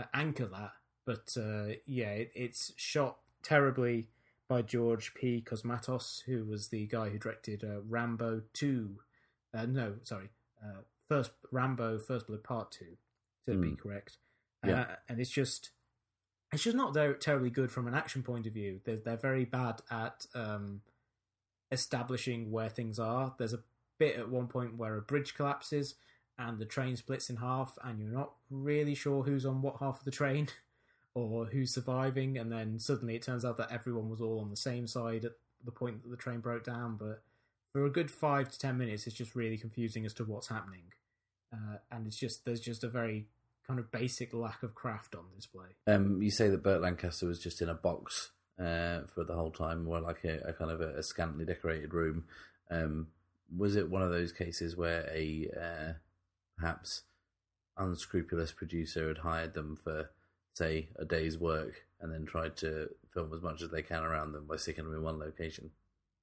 [0.00, 0.72] uh, anchor that.
[1.04, 4.08] But uh, yeah, it, it's shot terribly
[4.48, 5.44] by George P.
[5.44, 8.96] Cosmatos, who was the guy who directed uh, Rambo 2.
[9.56, 10.30] Uh, no, sorry.
[10.62, 12.84] Uh, first Rambo First Blood Part 2,
[13.46, 13.78] to be Mm.
[13.78, 14.18] correct.
[14.64, 14.80] Yeah.
[14.82, 15.70] Uh, and it's just
[16.52, 18.80] it's just not ter- terribly good from an action point of view.
[18.84, 20.80] They're, they're very bad at um,
[21.72, 23.34] establishing where things are.
[23.38, 23.62] There's a
[23.98, 25.94] bit at one point where a bridge collapses
[26.38, 29.98] and the train splits in half, and you're not really sure who's on what half
[29.98, 30.48] of the train
[31.14, 32.38] or who's surviving.
[32.38, 35.32] And then suddenly it turns out that everyone was all on the same side at
[35.64, 36.96] the point that the train broke down.
[36.96, 37.22] But
[37.76, 40.84] for a good five to ten minutes, it's just really confusing as to what's happening.
[41.52, 43.26] Uh, and it's just there's just a very
[43.66, 45.66] kind of basic lack of craft on display.
[45.86, 49.50] Um, you say that Burt Lancaster was just in a box uh, for the whole
[49.50, 52.24] time, or like a, a kind of a, a scantily decorated room.
[52.70, 53.08] Um,
[53.54, 55.92] was it one of those cases where a uh,
[56.58, 57.02] perhaps
[57.76, 60.08] unscrupulous producer had hired them for,
[60.54, 64.32] say, a day's work and then tried to film as much as they can around
[64.32, 65.72] them by sticking them in one location?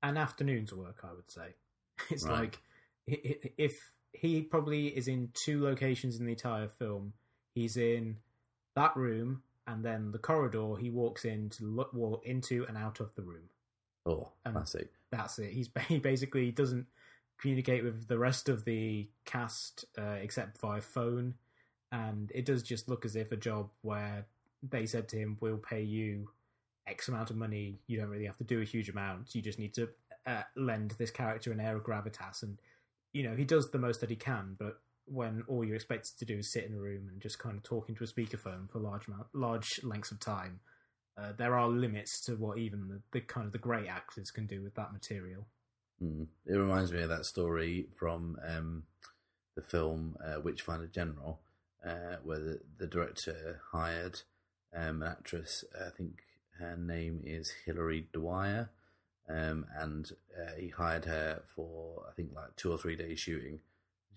[0.04, 1.56] An afternoon's work, I would say.
[2.12, 2.39] It's Right.
[2.39, 2.60] like
[3.08, 7.13] if he probably is in two locations in the entire film.
[7.56, 8.18] He's in
[8.76, 13.00] that room, and then the corridor he walks in to look walk into and out
[13.00, 13.50] of the room.
[14.06, 14.92] Oh, and that's it.
[15.12, 15.52] That's it.
[15.52, 16.88] He's he basically doesn't
[17.39, 21.36] communicate with the rest of the cast uh, except via phone,
[21.92, 24.26] and it does just look as if a job where
[24.68, 26.30] they said to him, "We'll pay you
[26.88, 27.80] X amount of money.
[27.88, 29.34] You don't really have to do a huge amount.
[29.36, 29.89] You just need to
[30.26, 32.60] uh, lend this character an air of gravitas." And
[33.13, 36.26] you know, he does the most that he can, but when all you're expected to
[36.26, 38.80] do is sit in a room and just kind of talk into a speakerphone for
[38.80, 40.60] large amount, large lengths of time,
[41.17, 44.48] uh, there are limits to what even the, the kind of the great actors can
[44.48, 45.46] do with that material.
[46.02, 46.28] Mm.
[46.46, 48.84] It reminds me of that story from um,
[49.56, 51.39] the film uh, Witchfinder General,
[51.86, 54.22] uh, where the, the director hired
[54.76, 55.63] um, an actress.
[55.80, 56.24] I think
[56.60, 58.70] her name is Hilary Dwyer,
[59.30, 63.60] um, and uh, he hired her for I think like two or three days shooting.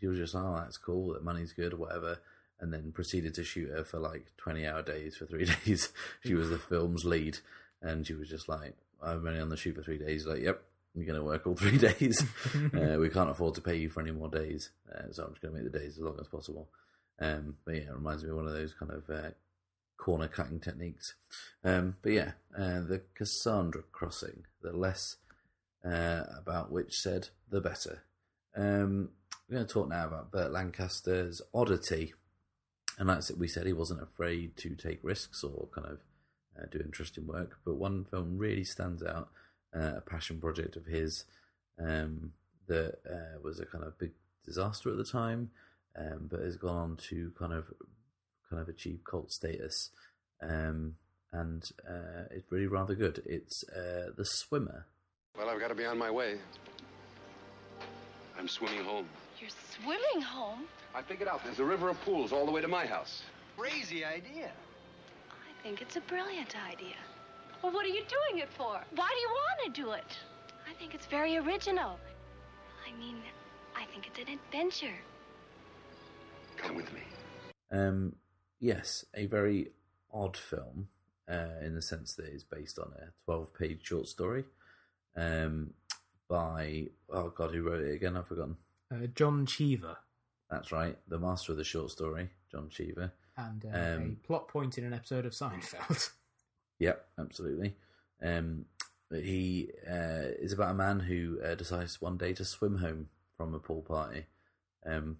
[0.01, 1.14] She was just, oh, that's cool.
[1.14, 2.18] That money's good, or whatever.
[2.61, 5.90] And then proceeded to shoot her for like twenty-hour days for three days.
[6.25, 7.38] she was the film's lead,
[7.83, 10.62] and she was just like, "I'm only on the shoot for three days." Like, yep,
[10.96, 12.25] you're going to work all three days.
[12.75, 15.42] uh, we can't afford to pay you for any more days, uh, so I'm just
[15.42, 16.68] going to make the days as long as possible.
[17.18, 19.31] Um, but yeah, it reminds me of one of those kind of uh,
[19.96, 21.14] corner cutting techniques.
[21.64, 25.16] Um, but yeah, uh, the Cassandra crossing, the less
[25.85, 28.02] uh, about which said, the better.
[28.56, 29.11] Um,
[29.48, 32.14] we're going to talk now about Burt Lancaster's oddity.
[32.98, 33.38] And that's it.
[33.38, 35.98] We said he wasn't afraid to take risks or kind of
[36.59, 37.59] uh, do interesting work.
[37.64, 39.28] But one film really stands out,
[39.74, 41.24] uh, a passion project of his
[41.78, 42.32] um,
[42.68, 44.12] that uh, was a kind of big
[44.44, 45.50] disaster at the time,
[45.98, 47.66] um, but has gone on to kind of
[48.50, 49.90] kind of achieve cult status,
[50.42, 50.94] um,
[51.32, 53.22] and uh, it's really rather good.
[53.26, 54.87] It's uh, The Swimmer.
[55.37, 56.37] Well, I've got to be on my way.
[58.38, 59.06] I'm swimming home.
[59.40, 60.61] You're swimming home?
[60.94, 63.22] I figured out there's a river of pools all the way to my house.
[63.56, 64.50] Crazy idea.
[65.30, 66.96] I think it's a brilliant idea.
[67.62, 68.80] Well, what are you doing it for?
[68.94, 70.18] Why do you want to do it?
[70.70, 71.98] I think it's very original.
[72.87, 73.16] I mean,
[73.74, 74.94] I think it's an adventure.
[76.56, 77.00] Come with me.
[77.72, 78.14] Um,
[78.60, 79.72] yes, a very
[80.12, 80.88] odd film.
[81.28, 84.44] uh, in the sense that it's based on a 12 page short story
[85.16, 85.74] um,
[86.28, 88.16] by, oh God, who wrote it again?
[88.16, 88.56] I've forgotten.
[88.92, 89.96] Uh, John Cheever.
[90.48, 93.12] That's right, the master of the short story, John Cheever.
[93.36, 96.10] And uh, Um, a plot point in an episode of Seinfeld.
[96.78, 97.74] Yep, absolutely.
[98.22, 98.66] Um,
[99.10, 103.54] he uh, is about a man who uh, decides one day to swim home from
[103.54, 104.26] a pool party.
[104.84, 105.16] Um,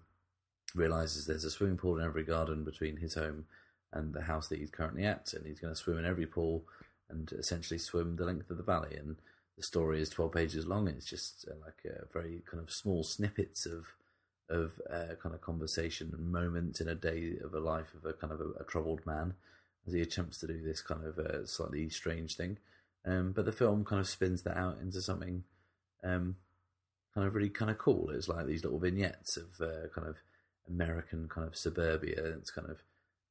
[0.75, 3.45] realizes there's a swimming pool in every garden between his home
[3.93, 6.65] and the house that he's currently at, and he's going to swim in every pool
[7.09, 8.95] and essentially swim the length of the valley.
[8.97, 9.15] And
[9.55, 10.87] the story is twelve pages long.
[10.87, 13.85] It's just uh, like a very kind of small snippets of
[14.49, 18.13] of uh, kind of conversation and moments in a day of a life of a
[18.13, 19.33] kind of a, a troubled man
[19.85, 22.57] as he attempts to do this kind of uh, slightly strange thing.
[23.05, 25.43] Um, but the film kind of spins that out into something
[26.03, 26.35] um,
[27.13, 28.09] kind of really kind of cool.
[28.09, 30.17] It's like these little vignettes of uh, kind of
[30.69, 32.23] American kind of suburbia.
[32.37, 32.81] It's kind of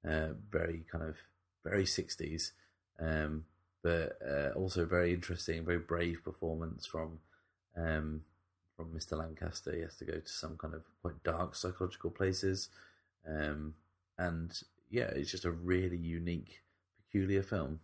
[0.08, 1.16] uh, very kind of
[1.64, 2.52] very sixties,
[2.98, 3.44] um,
[3.82, 7.20] but uh, also very interesting, very brave performance from
[7.76, 8.22] um,
[8.76, 9.18] from Mr.
[9.18, 9.74] Lancaster.
[9.74, 12.68] He has to go to some kind of quite dark psychological places,
[13.26, 13.74] um,
[14.18, 14.58] and
[14.90, 16.62] yeah, it's just a really unique,
[17.04, 17.80] peculiar film.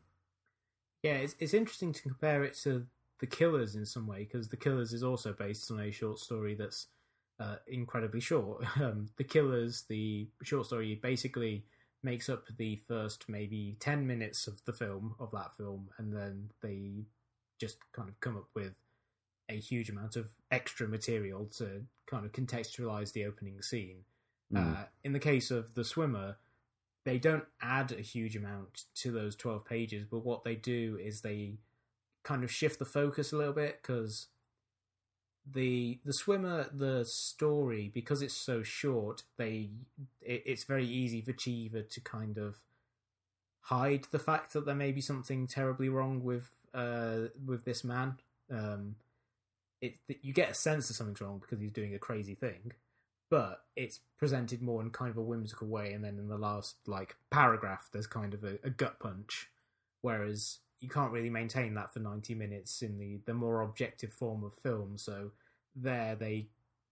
[1.03, 2.87] Yeah, it's it's interesting to compare it to
[3.19, 6.55] The Killers in some way because The Killers is also based on a short story
[6.55, 6.87] that's
[7.42, 8.64] uh, incredibly short.
[8.81, 11.64] Um, the Killers, the short story, basically
[12.02, 16.50] makes up the first maybe ten minutes of the film of that film, and then
[16.62, 17.05] they
[17.61, 18.74] just kind of come up with
[19.48, 24.05] a huge amount of extra material to kind of contextualize the opening scene.
[24.52, 24.74] Mm.
[24.74, 26.37] Uh, in the case of the swimmer,
[27.05, 31.20] they don't add a huge amount to those 12 pages, but what they do is
[31.20, 31.55] they
[32.22, 34.28] kind of shift the focus a little bit because
[35.50, 39.70] the the swimmer the story because it's so short they
[40.20, 42.61] it, it's very easy for Cheever to kind of
[43.62, 48.18] hide the fact that there may be something terribly wrong with uh with this man.
[48.50, 48.96] Um
[49.81, 52.72] it you get a sense that something's wrong because he's doing a crazy thing
[53.33, 56.76] but it's presented more in kind of a whimsical way and then in the last
[56.87, 59.48] like paragraph there's kind of a, a gut punch.
[60.02, 64.45] Whereas you can't really maintain that for 90 minutes in the the more objective form
[64.45, 65.31] of film so
[65.75, 66.49] there they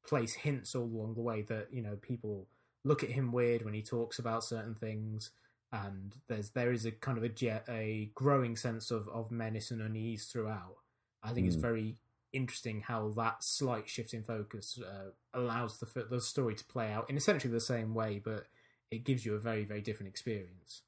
[0.07, 2.47] place hints all along the way that you know people
[2.85, 5.31] look at him weird when he talks about certain things
[5.73, 9.71] and there's there is a kind of a jet a growing sense of of menace
[9.71, 10.77] and unease throughout
[11.23, 11.61] i think it's Mm.
[11.61, 11.97] very
[12.33, 17.09] interesting how that slight shift in focus uh, allows the the story to play out
[17.11, 18.47] in essentially the same way, but
[18.91, 20.83] it gives you a very very different experience.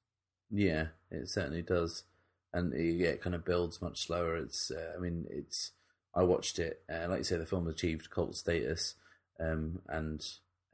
[0.50, 2.04] Yeah, it certainly does,
[2.52, 4.36] and yeah, it kind of builds much slower.
[4.36, 5.72] It's, uh, I mean, it's.
[6.14, 8.96] I watched it, uh, like you say, the film achieved cult status,
[9.40, 10.22] um, and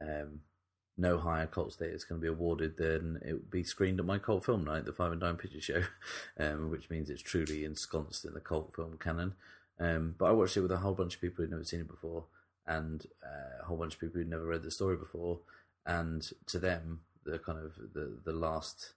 [0.01, 0.41] um,
[0.97, 4.43] no higher cult status can be awarded than it would be screened at my cult
[4.43, 5.83] film night, the Five and Dime Picture Show,
[6.39, 9.33] um, which means it's truly ensconced in the cult film canon.
[9.79, 11.87] Um, but I watched it with a whole bunch of people who'd never seen it
[11.87, 12.25] before,
[12.67, 15.39] and uh, a whole bunch of people who'd never read the story before,
[15.85, 18.93] and to them, the kind of the the last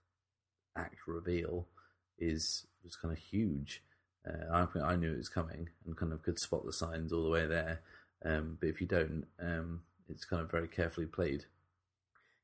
[0.75, 1.67] act reveal
[2.17, 3.83] is was kind of huge.
[4.27, 7.23] Uh, I I knew it was coming and kind of could spot the signs all
[7.23, 7.81] the way there.
[8.25, 11.45] Um, but if you don't, um, it's kind of very carefully played.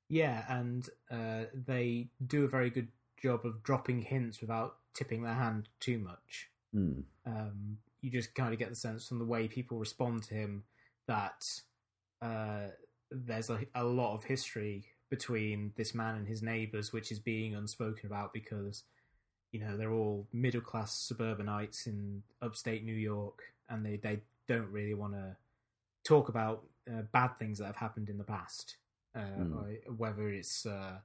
[0.10, 2.90] Yeah, and uh, they do a very good
[3.22, 6.50] job of dropping hints without tipping their hand too much.
[6.74, 7.02] Hmm.
[7.26, 10.64] Um, you just kind of get the sense from the way people respond to him
[11.08, 11.44] that
[12.22, 12.68] uh,
[13.12, 17.56] there's a, a lot of history between this man and his neighbors, which is being
[17.56, 18.84] unspoken about because
[19.52, 24.72] you know they're all middle class suburbanites in upstate New York, and they they don't
[24.72, 25.36] really want to
[26.04, 28.78] talk about uh, bad things that have happened in the past,
[29.16, 29.54] uh, Mm.
[29.54, 31.00] or whether it's uh,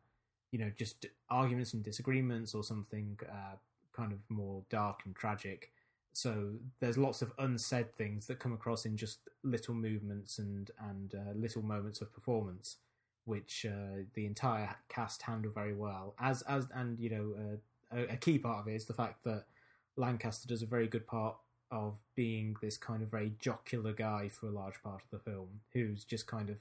[0.50, 3.57] you know just arguments and disagreements or something uh,
[3.92, 5.70] kind of more dark and tragic.
[6.12, 11.14] So there's lots of unsaid things that come across in just little movements and and
[11.14, 12.76] uh, little moments of performance,
[13.24, 16.14] which uh, the entire cast handle very well.
[16.20, 17.57] As as and you know uh,
[17.92, 19.44] a, a key part of it is the fact that
[19.97, 21.37] Lancaster does a very good part
[21.70, 25.49] of being this kind of very jocular guy for a large part of the film,
[25.73, 26.56] who's just kind of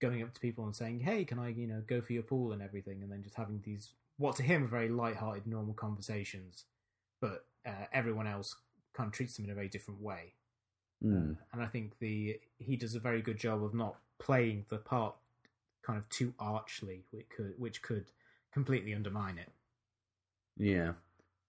[0.00, 2.52] going up to people and saying, "Hey, can I, you know, go for your pool
[2.52, 6.64] and everything?" and then just having these what to him are very light-hearted, normal conversations,
[7.20, 8.56] but uh, everyone else
[8.94, 10.32] kind of treats them in a very different way.
[11.02, 11.32] Hmm.
[11.52, 15.14] And I think the he does a very good job of not playing the part
[15.82, 18.06] kind of too archly, which could which could
[18.52, 19.50] completely undermine it.
[20.56, 20.92] Yeah.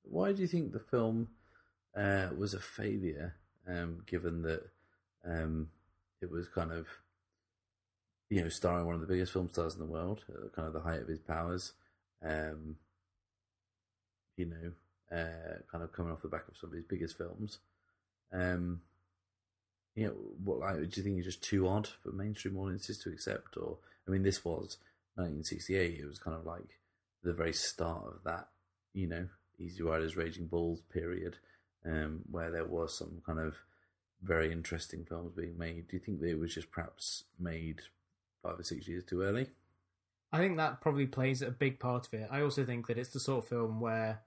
[0.03, 1.29] Why do you think the film
[1.95, 3.35] uh, was a failure,
[3.67, 4.63] um, given that
[5.25, 5.69] um,
[6.21, 6.87] it was kind of,
[8.29, 10.23] you know, starring one of the biggest film stars in the world,
[10.55, 11.73] kind of the height of his powers?
[12.23, 12.77] Um,
[14.37, 17.59] you know, uh, kind of coming off the back of some of his biggest films.
[18.31, 18.81] Um,
[19.95, 23.09] you know, what like, do you think it's just too odd for mainstream audiences to
[23.09, 23.57] accept?
[23.57, 23.77] Or,
[24.07, 24.77] I mean, this was
[25.15, 25.99] 1968.
[25.99, 26.79] It was kind of like
[27.23, 28.49] the very start of that,
[28.97, 29.27] you know,
[29.59, 31.37] Easy Riders, Raging Bulls period,
[31.85, 33.55] um, where there was some kind of
[34.23, 35.87] very interesting films being made.
[35.87, 37.81] Do you think that it was just perhaps made
[38.41, 39.49] five or six years too early?
[40.31, 42.27] I think that probably plays a big part of it.
[42.31, 44.21] I also think that it's the sort of film where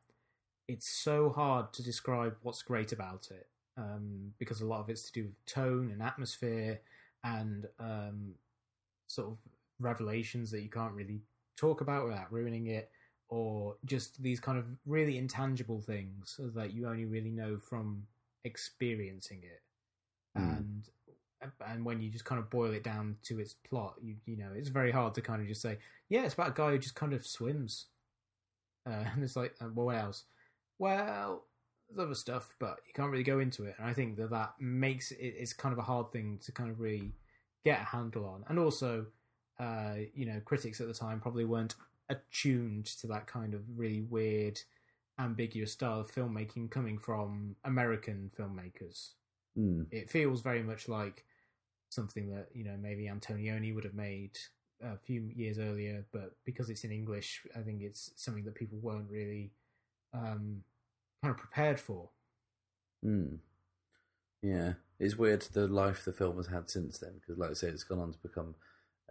[0.68, 5.02] it's so hard to describe what's great about it um, because a lot of it's
[5.10, 6.80] to do with tone and atmosphere
[7.24, 8.34] and um,
[9.08, 9.38] sort of
[9.80, 11.22] revelations that you can't really
[11.56, 12.88] talk about without ruining it,
[13.30, 18.02] or just these kind of really intangible things that you only really know from
[18.44, 19.62] experiencing it.
[20.38, 20.58] Mm.
[20.58, 20.88] And
[21.66, 24.50] and when you just kind of boil it down to its plot, you you know
[24.54, 25.78] it's very hard to kind of just say,
[26.08, 27.86] yeah, it's about a guy who just kind of swims,
[28.86, 30.24] uh, and it's like, well, what else?
[30.78, 31.44] Well,
[31.88, 33.76] there's other stuff, but you can't really go into it.
[33.78, 36.70] And I think that that makes it it's kind of a hard thing to kind
[36.70, 37.12] of really
[37.64, 38.44] get a handle on.
[38.48, 39.06] And also,
[39.58, 41.74] uh, you know, critics at the time probably weren't
[42.10, 44.60] attuned to that kind of really weird,
[45.18, 49.12] ambiguous style of filmmaking coming from American filmmakers.
[49.58, 49.86] Mm.
[49.90, 51.24] It feels very much like
[51.88, 54.38] something that you know maybe Antonioni would have made
[54.82, 58.78] a few years earlier, but because it's in English, I think it's something that people
[58.78, 59.52] weren't really
[60.14, 60.62] um,
[61.22, 62.10] kind of prepared for.
[63.04, 63.38] Mm.
[64.42, 67.68] Yeah, it's weird the life the film has had since then because, like I say,
[67.68, 68.54] it's gone on to become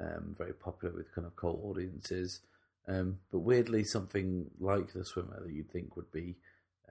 [0.01, 2.41] um, very popular with kind of cult audiences.
[2.89, 6.37] Um, but weirdly, something like The Swimmer that you'd think would be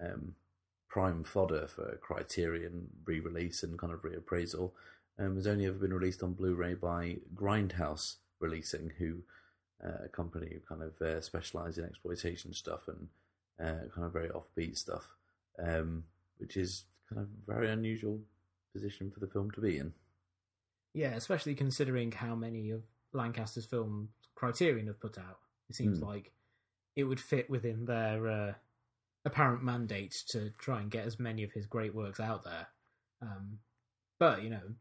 [0.00, 0.36] um,
[0.88, 4.70] prime fodder for Criterion re-release and kind of reappraisal
[5.18, 9.22] um, has only ever been released on Blu-ray by Grindhouse Releasing, who
[9.84, 13.08] uh, a company who kind of uh, specialise in exploitation stuff and
[13.60, 15.08] uh, kind of very offbeat stuff,
[15.58, 16.04] um,
[16.38, 18.20] which is kind of very unusual
[18.72, 19.92] position for the film to be in.
[20.94, 22.82] Yeah, especially considering how many of
[23.12, 25.38] Lancaster's films Criterion have put out.
[25.68, 26.04] It seems Hmm.
[26.04, 26.32] like
[26.96, 28.54] it would fit within their uh,
[29.24, 32.68] apparent mandate to try and get as many of his great works out there.
[33.20, 33.60] Um,
[34.18, 34.74] but you know,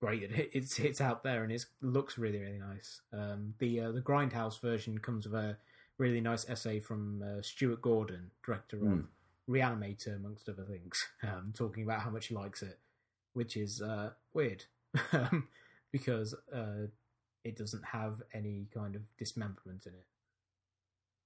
[0.00, 3.02] great that it- it's it's out there and it looks really really nice.
[3.12, 5.58] Um, the uh, the Grindhouse version comes with a
[5.98, 9.00] really nice essay from uh, Stuart Gordon, director of Hmm.
[9.46, 12.78] Re-Animator, amongst other things, um, talking about how much he likes it,
[13.32, 14.64] which is uh, weird
[15.12, 15.48] um,
[15.90, 16.86] because uh,
[17.44, 20.06] it doesn't have any kind of dismemberment in it.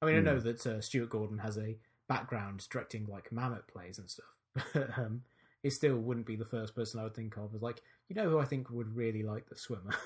[0.05, 0.47] I mean, I know Hmm.
[0.47, 1.77] that uh, Stuart Gordon has a
[2.09, 4.27] background directing like Mamet plays and stuff,
[4.75, 5.23] but um,
[5.63, 8.29] it still wouldn't be the first person I would think of as like, you know,
[8.29, 9.95] who I think would really like the swimmer.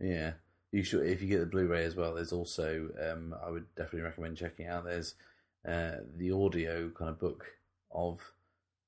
[0.00, 0.34] Yeah,
[0.70, 1.06] you should.
[1.06, 4.66] If you get the Blu-ray as well, there's also um, I would definitely recommend checking
[4.68, 4.84] out.
[4.84, 5.14] There's
[5.66, 7.46] uh, the audio kind of book
[7.90, 8.20] of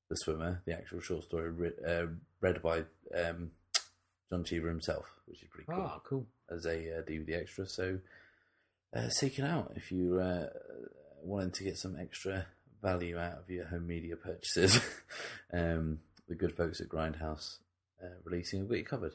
[0.09, 2.07] the swimmer, the actual short story re- uh,
[2.41, 3.51] read by um,
[4.31, 6.27] John Cheever himself, which is pretty cool Ah, cool.
[6.49, 7.67] as a uh, DVD extra.
[7.67, 7.99] So
[8.95, 10.47] uh, seek it out if you uh,
[11.23, 12.47] wanting to get some extra
[12.83, 14.81] value out of your home media purchases.
[15.53, 17.59] um, the good folks at Grindhouse
[18.03, 19.15] uh, releasing have got you covered.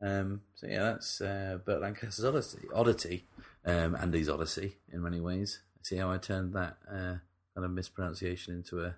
[0.00, 3.26] Um, so yeah, that's uh, Burt Lancaster's Odyssey, Oddity,
[3.64, 5.60] um, Andy's Odyssey in many ways.
[5.82, 7.16] See how I turned that uh,
[7.54, 8.96] kind of mispronunciation into a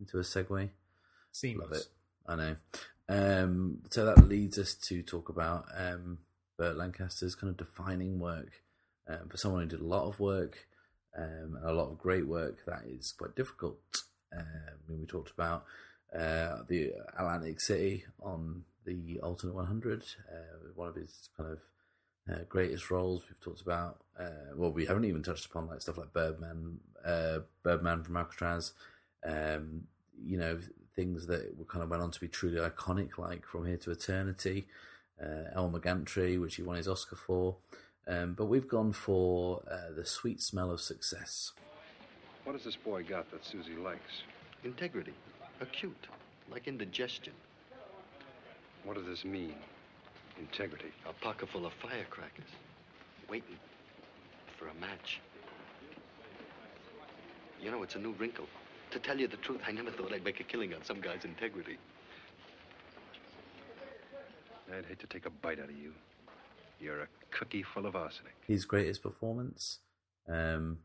[0.00, 0.70] into a segue.
[1.30, 1.70] Seamless.
[1.70, 1.86] Love it.
[2.26, 2.56] I know.
[3.08, 6.18] Um, so that leads us to talk about um,
[6.58, 8.62] Burt Lancaster's kind of defining work.
[9.08, 10.66] Um, for someone who did a lot of work
[11.16, 13.78] um, and a lot of great work, that is quite difficult.
[14.36, 14.46] Um,
[14.88, 15.64] we talked about
[16.14, 20.34] uh, the Atlantic City on the Alternate 100, uh,
[20.74, 21.58] one of his kind of
[22.30, 23.22] uh, greatest roles.
[23.28, 27.40] We've talked about, uh, well, we haven't even touched upon like stuff like Birdman, uh,
[27.62, 28.72] Birdman from Alcatraz,
[29.24, 29.82] um,
[30.22, 30.58] you know,
[30.94, 34.66] things that kind of went on to be truly iconic, like From Here to Eternity,
[35.22, 37.56] uh, Elmer Gantry, which he won his Oscar for.
[38.06, 41.52] Um, but we've gone for uh, The Sweet Smell of Success.
[42.44, 44.22] What has this boy got that Susie likes?
[44.64, 45.14] Integrity.
[45.60, 46.08] Acute.
[46.50, 47.32] Like indigestion.
[48.84, 49.54] What does this mean?
[50.40, 50.90] Integrity.
[51.08, 52.50] A pocket full of firecrackers.
[53.30, 53.56] Waiting
[54.58, 55.20] for a match.
[57.62, 58.46] You know, it's a new wrinkle.
[58.90, 61.24] To tell you the truth, I never thought I'd make a killing on some guy's
[61.24, 61.78] integrity.
[64.76, 65.92] I'd hate to take a bite out of you.
[66.80, 68.34] You're a cookie full of arsenic.
[68.46, 69.78] His greatest performance,
[70.28, 70.78] um,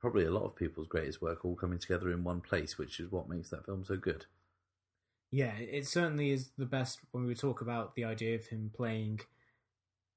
[0.00, 3.12] probably a lot of people's greatest work, all coming together in one place, which is
[3.12, 4.26] what makes that film so good.
[5.30, 9.20] Yeah, it certainly is the best when we talk about the idea of him playing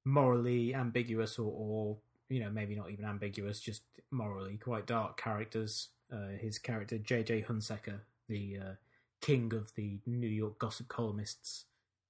[0.06, 1.98] morally ambiguous or, or
[2.30, 5.90] you know, maybe not even ambiguous, just morally quite dark characters.
[6.12, 7.44] uh, his character J.J.
[7.44, 8.74] Hunsecker, the uh,
[9.22, 11.66] king of the New York gossip columnists,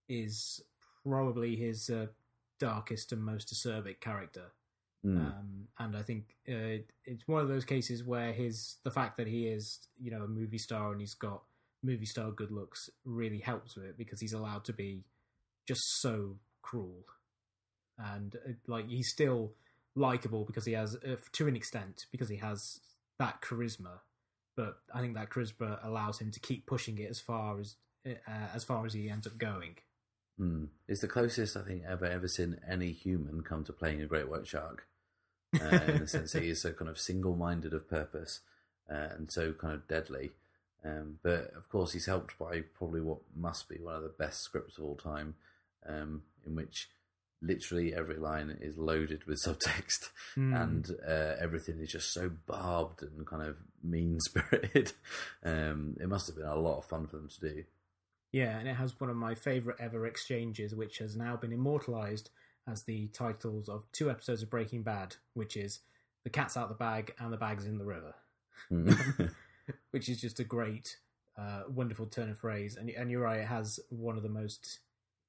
[0.07, 0.61] is
[1.03, 2.07] probably his uh,
[2.60, 4.51] darkest and most acerbic character.
[5.06, 5.18] Mm.
[5.18, 9.28] Um, and I think uh, it's one of those cases where his the fact that
[9.28, 11.43] he is you know a movie star and he's got
[11.84, 15.04] movie star good looks really helps with it because he's allowed to be
[15.68, 17.04] just so cruel
[17.97, 19.51] and uh, like he's still
[19.93, 22.80] likable because he has uh, to an extent because he has
[23.20, 23.99] that charisma
[24.56, 27.76] but I think that charisma allows him to keep pushing it as far as
[28.06, 28.12] uh,
[28.54, 29.78] as far as he ends up going.
[30.40, 30.68] Mm.
[30.88, 34.30] It's the closest I think ever ever seen any human come to playing a great
[34.30, 34.88] white shark.
[35.54, 38.40] Uh, in the sense he is so kind of single-minded of purpose
[38.92, 40.32] uh, and so kind of deadly.
[40.84, 44.42] Um, but of course, he's helped by probably what must be one of the best
[44.42, 45.36] scripts of all time,
[45.88, 46.90] um, in which
[47.42, 50.62] literally every line is loaded with subtext Mm.
[50.62, 54.94] and uh, everything is just so barbed and kind of mean spirited.
[55.46, 57.64] um, it must have been a lot of fun for them to do.
[58.34, 62.32] Yeah, and it has one of my favourite ever exchanges, which has now been immortalised
[62.68, 65.80] as the titles of two episodes of Breaking Bad, which is
[66.24, 68.16] "The cat's out the bag" and "The bag's in the river,"
[68.72, 69.32] Mm.
[69.92, 70.98] which is just a great,
[71.38, 72.76] uh, wonderful turn of phrase.
[72.76, 74.80] And and you're right, it has one of the most,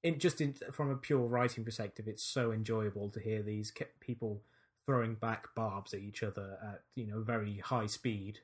[0.03, 4.01] in just in, from a pure writing perspective, it's so enjoyable to hear these ke-
[4.01, 4.43] people
[4.87, 8.39] throwing back barbs at each other at you know very high speed,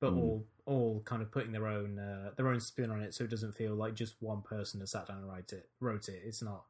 [0.00, 0.18] but Mm.
[0.18, 3.30] all all kind of putting their own uh, their own spin on it, so it
[3.30, 6.22] doesn't feel like just one person has sat down and write it wrote it.
[6.24, 6.64] It's not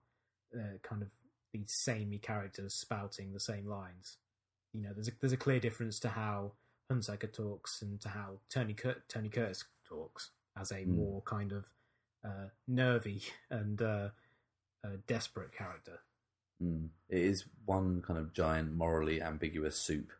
[0.54, 1.08] uh, kind of
[1.52, 4.18] the samey characters spouting the same lines.
[4.72, 6.52] You know, there's a there's a clear difference to how
[6.92, 10.88] Hunsecker talks and to how Tony Cur- Tony Curtis talks as a Mm.
[10.88, 11.64] more kind of
[12.24, 14.10] uh, nervy and uh,
[14.84, 16.00] uh, desperate character.
[16.62, 16.88] Mm.
[17.08, 20.12] It is one kind of giant morally ambiguous soup.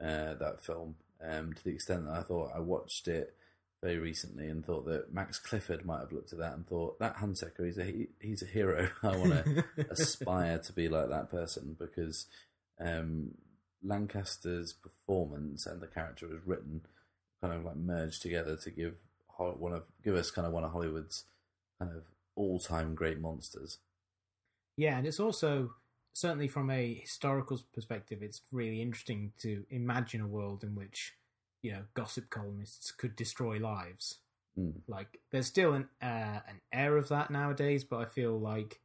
[0.00, 3.34] Uh, that film, um, to the extent that I thought I watched it
[3.82, 7.18] very recently and thought that Max Clifford might have looked at that and thought that
[7.18, 8.88] Hunsecker he's a he- he's a hero.
[9.02, 12.26] I want to aspire to be like that person because
[12.80, 13.32] um,
[13.82, 16.82] Lancaster's performance and the character was written
[17.40, 18.94] kind of like merged together to give
[19.38, 21.24] one of give us kind of one of Hollywood's
[21.78, 22.02] kind of
[22.34, 23.78] all time great monsters.
[24.76, 25.72] Yeah, and it's also
[26.16, 31.12] certainly from a historical perspective, it's really interesting to imagine a world in which
[31.62, 34.20] you know gossip columnists could destroy lives.
[34.58, 34.80] Mm.
[34.88, 38.80] Like, there's still an uh, an air of that nowadays, but I feel like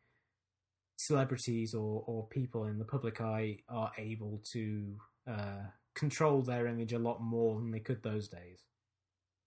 [0.97, 5.63] celebrities or or people in the public eye are able to uh,
[5.95, 8.65] control their image a lot more than they could those days.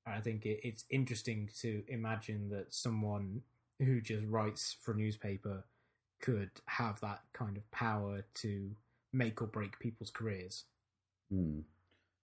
[0.07, 3.43] And I think it, it's interesting to imagine that someone
[3.79, 5.65] who just writes for a newspaper
[6.25, 8.71] could have that kind of power to
[9.13, 10.65] make or break people's careers.
[11.31, 11.61] Hmm.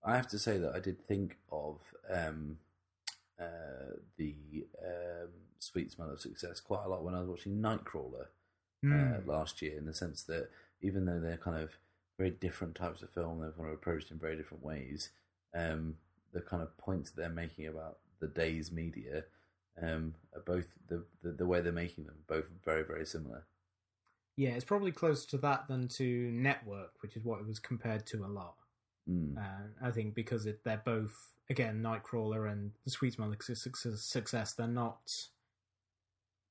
[0.04, 1.78] I have to say that I did think of
[2.12, 2.58] um,
[3.39, 5.30] uh, the um,
[5.60, 8.28] Sweet Smell of Success quite a lot when I was watching Nightcrawler
[8.84, 9.28] uh, Mm.
[9.28, 10.49] last year, in the sense that
[10.82, 11.70] even though they're kind of
[12.18, 15.12] very different types of film, they're kind of approached in very different ways.
[15.54, 15.97] Um,
[16.34, 19.26] the kind of points that they're making about the day's media
[19.80, 23.43] um, are both the, the the way they're making them both very very similar.
[24.38, 28.06] Yeah, it's probably closer to that than to Network, which is what it was compared
[28.08, 28.56] to a lot.
[29.10, 29.38] Mm.
[29.38, 34.04] Uh, I think because it, they're both again Nightcrawler and the Sweet Success.
[34.04, 35.12] Success, They're not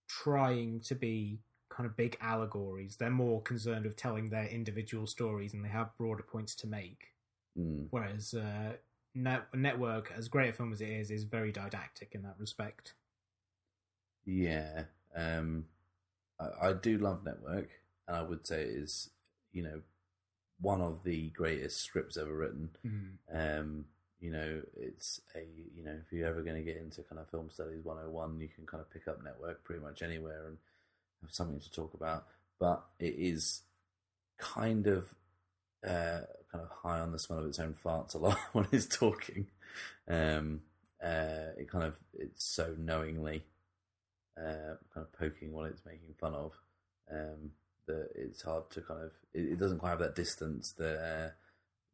[0.09, 1.39] trying to be
[1.71, 2.97] kind of big allegories.
[2.97, 7.09] They're more concerned with telling their individual stories, and they have broader points to make.
[7.59, 7.87] Mm.
[7.91, 8.75] Whereas uh,
[9.15, 12.95] Net- Network, as great a film as it is, is very didactic in that respect.
[14.25, 14.85] Yeah,
[15.17, 15.65] um,
[16.41, 17.69] I, I do love Network,
[18.09, 19.11] and I would say it is,
[19.53, 19.83] you know,
[20.61, 22.71] one of the greatest scripts ever written.
[22.87, 23.11] Mm.
[23.33, 23.85] Um,
[24.21, 27.31] you know, it's a, you know, if you're ever going to get into kind of
[27.31, 30.59] film studies 101, you can kind of pick up Network pretty much anywhere and
[31.23, 32.27] have something to talk about.
[32.59, 33.63] But it is
[34.39, 35.15] kind of,
[35.87, 38.87] uh, kind of high on the smell of its own farts a lot when it's
[38.87, 39.47] talking.
[40.07, 40.61] Um,
[41.03, 43.45] uh, it kind of, it's so knowingly
[44.39, 46.53] uh, kind of poking what it's making fun of.
[47.11, 47.53] Um,
[47.87, 51.31] that it's hard to kind of it, it doesn't quite have that distance that uh,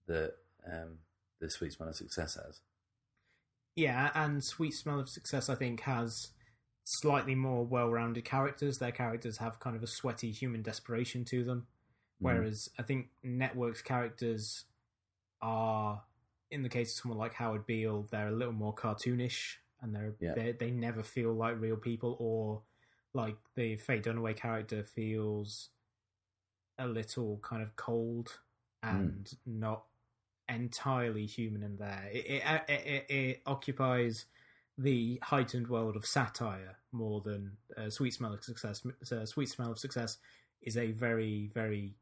[0.06, 0.34] that
[0.66, 0.98] um,
[1.40, 2.60] the sweet smell of success has.
[3.76, 6.30] Yeah, and Sweet Smell of Success, I think, has
[6.84, 8.78] slightly more well rounded characters.
[8.78, 11.66] Their characters have kind of a sweaty human desperation to them.
[12.18, 14.64] Whereas I think Network's characters
[15.42, 16.02] are,
[16.50, 20.14] in the case of someone like Howard Beale, they're a little more cartoonish and they're,
[20.20, 20.34] Yeah.
[20.34, 22.62] they they never feel like real people or
[23.12, 25.70] like the Faye Dunaway character feels
[26.78, 28.38] a little kind of cold
[28.82, 29.84] and not
[30.48, 32.10] entirely human in there.
[32.12, 34.26] It it, it, it, it occupies
[34.78, 38.82] the heightened world of satire more than uh, Sweet Smell of Success.
[39.10, 40.18] Uh, Sweet Smell of Success
[40.62, 41.94] is a very very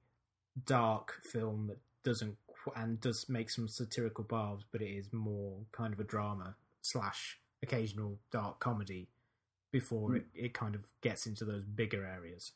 [0.67, 2.37] dark film that doesn't
[2.77, 7.39] and does make some satirical barbs, but it is more kind of a drama slash
[7.65, 9.09] occasional dark comedy
[9.73, 10.17] before Hmm.
[10.17, 12.53] it, it kind of gets into those bigger areas.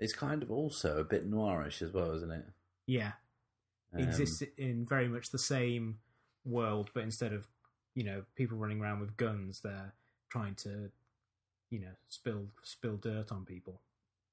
[0.00, 2.44] It's kind of also a bit noirish as well, isn't it?
[2.86, 3.12] Yeah,
[3.92, 6.00] Um, exists in very much the same
[6.44, 7.46] world, but instead of
[7.94, 9.94] you know people running around with guns, they're
[10.28, 10.90] trying to
[11.70, 13.80] you know spill spill dirt on people.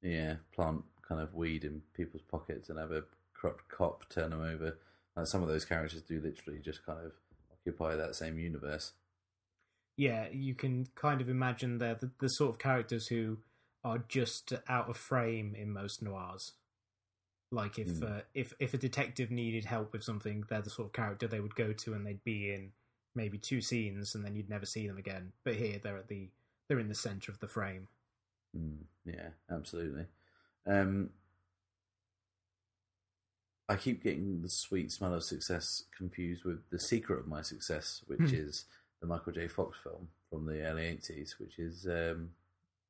[0.02, 4.42] Yeah, plant kind of weed in people's pockets and have a corrupt cop turn them
[4.42, 4.78] over.
[5.16, 7.14] Like some of those characters do literally just kind of
[7.52, 8.92] occupy that same universe.
[9.96, 13.40] Yeah, you can kind of imagine they're the, the sort of characters who
[13.84, 16.54] are just out of frame in most noirs.
[17.52, 18.04] Like if Hmm.
[18.04, 21.40] uh, if if a detective needed help with something, they're the sort of character they
[21.40, 22.72] would go to, and they'd be in
[23.16, 25.34] maybe two scenes, and then you'd never see them again.
[25.44, 26.30] But here, they're at the
[26.68, 27.88] they're in the center of the frame.
[28.56, 30.06] Mm, yeah, absolutely.
[30.68, 31.12] Um,
[33.70, 38.04] I keep getting the sweet smell of success confused with the secret of my success,
[38.08, 38.34] which Hmm.
[38.34, 38.66] is
[39.04, 39.50] the Michael J.
[39.50, 42.30] Fox film from the early eighties, which is um,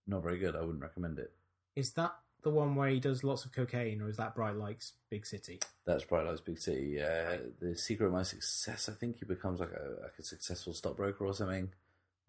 [0.06, 0.56] not very good.
[0.56, 1.32] I wouldn't recommend it.
[1.76, 4.94] Is that the one where he does lots of cocaine, or is that Bright Lights
[5.10, 5.60] Big City?
[5.86, 7.02] That's Bright Lights Big City.
[7.02, 10.76] Uh, the secret of my success, I think he becomes like a like a successful
[10.76, 11.72] stockbroker or something,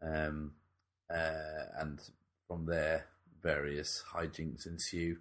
[0.01, 0.53] um,
[1.15, 2.01] uh, and
[2.49, 3.05] from there
[3.43, 5.19] various hijinks ensue.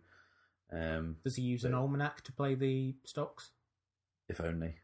[0.71, 3.51] Um, Does he use an almanac to play the stocks?
[4.29, 4.75] If only,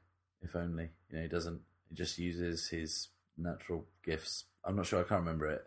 [0.41, 0.89] if only.
[1.09, 1.61] You know, he doesn't.
[1.87, 3.07] He just uses his
[3.39, 4.45] natural gifts.
[4.65, 4.99] I'm not sure.
[4.99, 5.63] I can't remember it.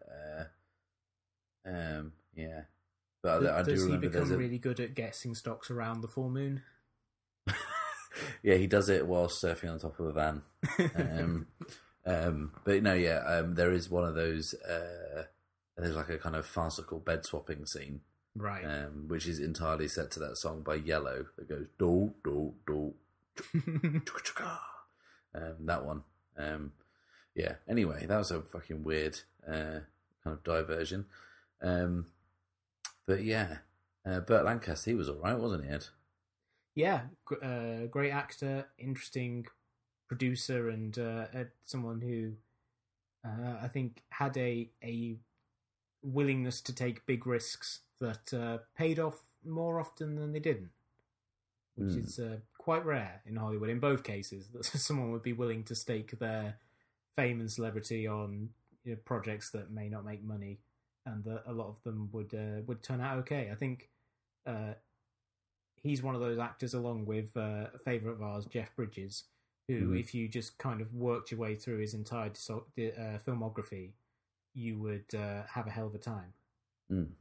[1.66, 2.62] Uh, um, yeah,
[3.22, 5.70] but I, I do Does he remember become there's a really good at guessing stocks
[5.70, 6.62] around the full moon?
[8.42, 10.42] yeah, he does it while surfing on top of a van.
[10.96, 11.46] Um,
[12.06, 14.54] um, but no, yeah, um, there is one of those.
[14.54, 15.24] Uh,
[15.76, 18.00] there's like a kind of farcical bed swapping scene,
[18.36, 18.64] Right.
[18.64, 22.94] um, which is entirely set to that song by Yello that goes do do do.
[25.34, 26.02] Um, that one.
[26.36, 26.72] Um,
[27.34, 27.54] yeah.
[27.68, 29.80] Anyway, that was a fucking weird uh,
[30.24, 31.06] kind of diversion.
[31.62, 32.06] Um,
[33.06, 33.58] but yeah,
[34.06, 35.86] uh, Burt Lancaster, he was all right, wasn't he, Ed?
[36.74, 37.02] yeah,
[37.42, 39.46] uh, great actor, interesting
[40.08, 41.26] producer, and uh,
[41.64, 42.32] someone who
[43.28, 45.16] uh, I think had a a
[46.02, 50.70] willingness to take big risks that uh, paid off more often than they didn't,
[51.76, 51.98] which Hmm.
[52.00, 53.68] is uh, quite rare in Hollywood.
[53.70, 56.58] In both cases, that someone would be willing to stake their
[57.16, 58.48] fame and celebrity on
[58.84, 60.58] you know, projects that may not make money,
[61.06, 63.50] and that a lot of them would uh, would turn out okay.
[63.50, 63.88] I think.
[64.46, 64.74] Uh,
[65.82, 69.24] he's one of those actors, along with uh, a favorite of ours, Jeff Bridges,
[69.68, 70.00] who, Mhm.
[70.00, 73.92] if you just kind of worked your way through his entire diso- uh, filmography,
[74.54, 76.34] you would uh, have a hell of a time.
[76.90, 77.12] Mm.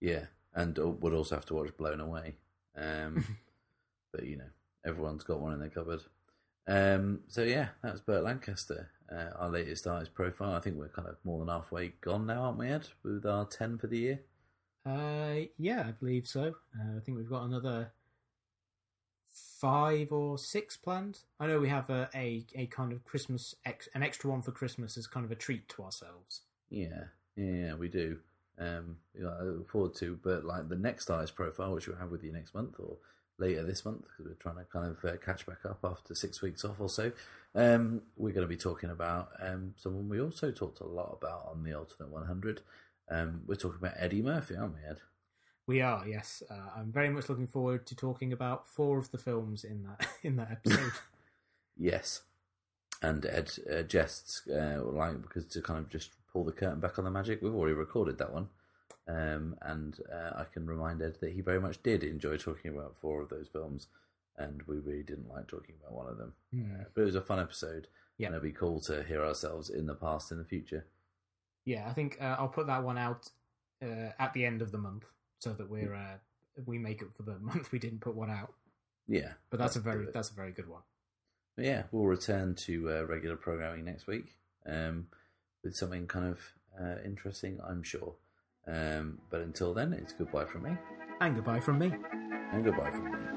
[0.00, 2.36] Yeah, and uh, would also have to watch Blown Away.
[2.74, 3.24] Um,
[4.12, 4.50] but you know,
[4.84, 6.02] everyone's got one in their cupboard.
[6.66, 10.54] Um, so yeah, that's Burt Lancaster, uh, our latest artist profile.
[10.54, 12.88] I think we're kind of more than halfway gone now, aren't we, Ed?
[13.02, 14.20] With our ten for the year.
[14.84, 16.54] Uh, yeah, I believe so.
[16.78, 17.92] Uh, I think we've got another
[19.60, 21.20] five or six planned.
[21.40, 24.52] I know we have a a, a kind of Christmas ex- an extra one for
[24.52, 26.42] Christmas as kind of a treat to ourselves.
[26.70, 27.04] Yeah,
[27.36, 28.18] yeah, we do.
[28.58, 32.24] Um, I look forward to, but like the next artist profile, which we'll have with
[32.24, 32.96] you next month or
[33.38, 36.42] later this month, because we're trying to kind of uh, catch back up after six
[36.42, 37.12] weeks off or so.
[37.54, 41.48] Um, we're going to be talking about um, someone we also talked a lot about
[41.50, 42.60] on the alternate 100.
[43.10, 44.98] Um, we're talking about Eddie Murphy, aren't we, Ed?
[45.66, 46.42] We are, yes.
[46.48, 50.06] Uh, I'm very much looking forward to talking about four of the films in that
[50.22, 50.92] in that episode.
[51.78, 52.22] Yes.
[53.02, 56.98] And Ed uh, jests, uh, like, because to kind of just pull the curtain back
[56.98, 58.48] on the magic, we've already recorded that one.
[59.08, 62.96] Um, and uh, I can remind Ed that he very much did enjoy talking about
[63.00, 63.86] four of those films,
[64.36, 66.32] and we really didn't like talking about one of them.
[66.52, 66.72] Hmm.
[66.80, 67.86] Uh, but it was a fun episode,
[68.18, 68.26] Yeah.
[68.28, 70.86] and it'd be cool to hear ourselves in the past in the future.
[71.64, 73.30] Yeah, I think uh, I'll put that one out
[73.82, 75.04] uh, at the end of the month
[75.38, 76.16] so that we're uh,
[76.64, 78.54] we make up for the month we didn't put one out.
[79.08, 80.82] Yeah, But that's a very that's a very good one.
[81.54, 84.36] But yeah, we'll return to uh, regular programming next week
[84.66, 85.06] um,
[85.62, 86.40] with something kind of
[86.80, 88.14] uh, interesting, I'm sure.
[88.68, 90.76] Um, but until then, it's goodbye from me
[91.20, 91.92] And goodbye from me.
[92.52, 93.35] and goodbye from me.